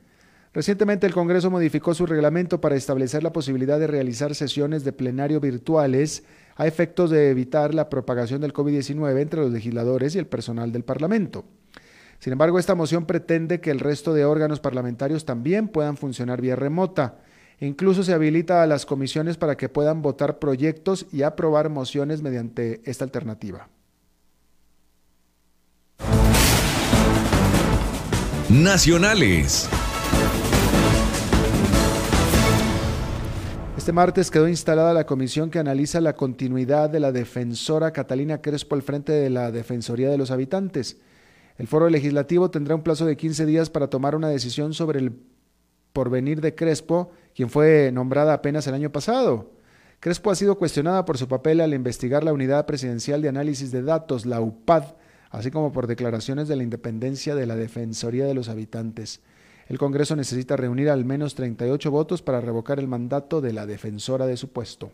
[0.51, 5.39] Recientemente el Congreso modificó su reglamento para establecer la posibilidad de realizar sesiones de plenario
[5.39, 6.25] virtuales
[6.57, 10.83] a efectos de evitar la propagación del COVID-19 entre los legisladores y el personal del
[10.83, 11.45] Parlamento.
[12.19, 16.57] Sin embargo, esta moción pretende que el resto de órganos parlamentarios también puedan funcionar vía
[16.57, 17.19] remota.
[17.59, 22.81] Incluso se habilita a las comisiones para que puedan votar proyectos y aprobar mociones mediante
[22.85, 23.69] esta alternativa.
[28.49, 29.67] Nacionales.
[33.75, 38.75] Este martes quedó instalada la comisión que analiza la continuidad de la defensora Catalina Crespo
[38.75, 40.97] al frente de la Defensoría de los Habitantes.
[41.57, 45.13] El foro legislativo tendrá un plazo de 15 días para tomar una decisión sobre el
[45.93, 49.51] porvenir de Crespo, quien fue nombrada apenas el año pasado.
[49.99, 53.83] Crespo ha sido cuestionada por su papel al investigar la Unidad Presidencial de Análisis de
[53.83, 54.95] Datos, la UPAD,
[55.29, 59.21] así como por declaraciones de la independencia de la Defensoría de los Habitantes.
[59.67, 64.25] El Congreso necesita reunir al menos 38 votos para revocar el mandato de la defensora
[64.25, 64.91] de su puesto.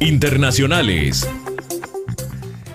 [0.00, 1.26] Internacionales.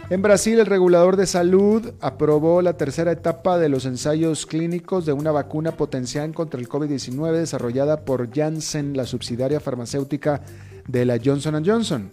[0.10, 5.14] En Brasil, el regulador de salud aprobó la tercera etapa de los ensayos clínicos de
[5.14, 10.42] una vacuna potencial contra el COVID-19 desarrollada por Janssen, la subsidiaria farmacéutica
[10.88, 12.10] de la Johnson Johnson.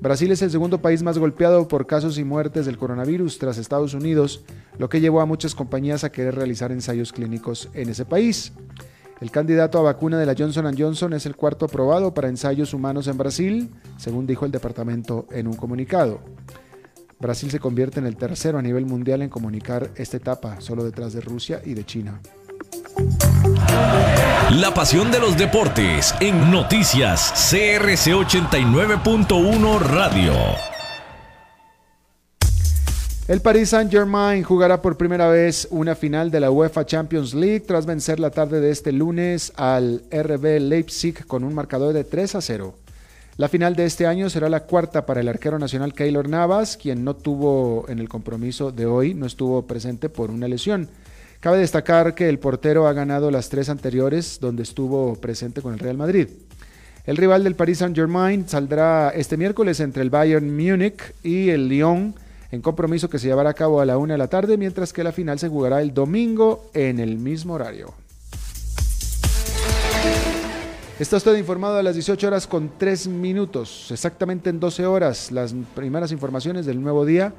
[0.00, 3.94] Brasil es el segundo país más golpeado por casos y muertes del coronavirus tras Estados
[3.94, 4.44] Unidos,
[4.78, 8.52] lo que llevó a muchas compañías a querer realizar ensayos clínicos en ese país.
[9.20, 13.06] El candidato a vacuna de la Johnson Johnson es el cuarto aprobado para ensayos humanos
[13.06, 16.20] en Brasil, según dijo el departamento en un comunicado.
[17.18, 21.12] Brasil se convierte en el tercero a nivel mundial en comunicar esta etapa, solo detrás
[21.12, 22.18] de Rusia y de China.
[24.52, 30.69] La pasión de los deportes en noticias CRC 89.1 Radio.
[33.30, 37.86] El Paris Saint-Germain jugará por primera vez una final de la UEFA Champions League tras
[37.86, 42.40] vencer la tarde de este lunes al RB Leipzig con un marcador de 3 a
[42.40, 42.74] 0.
[43.36, 47.04] La final de este año será la cuarta para el arquero nacional Keylor Navas, quien
[47.04, 50.88] no tuvo en el compromiso de hoy, no estuvo presente por una lesión.
[51.38, 55.78] Cabe destacar que el portero ha ganado las tres anteriores donde estuvo presente con el
[55.78, 56.26] Real Madrid.
[57.06, 62.16] El rival del Paris Saint-Germain saldrá este miércoles entre el Bayern Múnich y el Lyon
[62.50, 65.04] en compromiso que se llevará a cabo a la una de la tarde, mientras que
[65.04, 67.94] la final se jugará el domingo en el mismo horario.
[70.98, 75.54] Está usted informado a las 18 horas con 3 minutos, exactamente en 12 horas, las
[75.74, 77.32] primeras informaciones del nuevo día.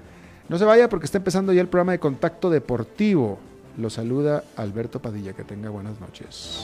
[0.49, 3.37] No se vaya porque está empezando ya el programa de contacto deportivo.
[3.77, 6.63] Lo saluda Alberto Padilla, que tenga buenas noches.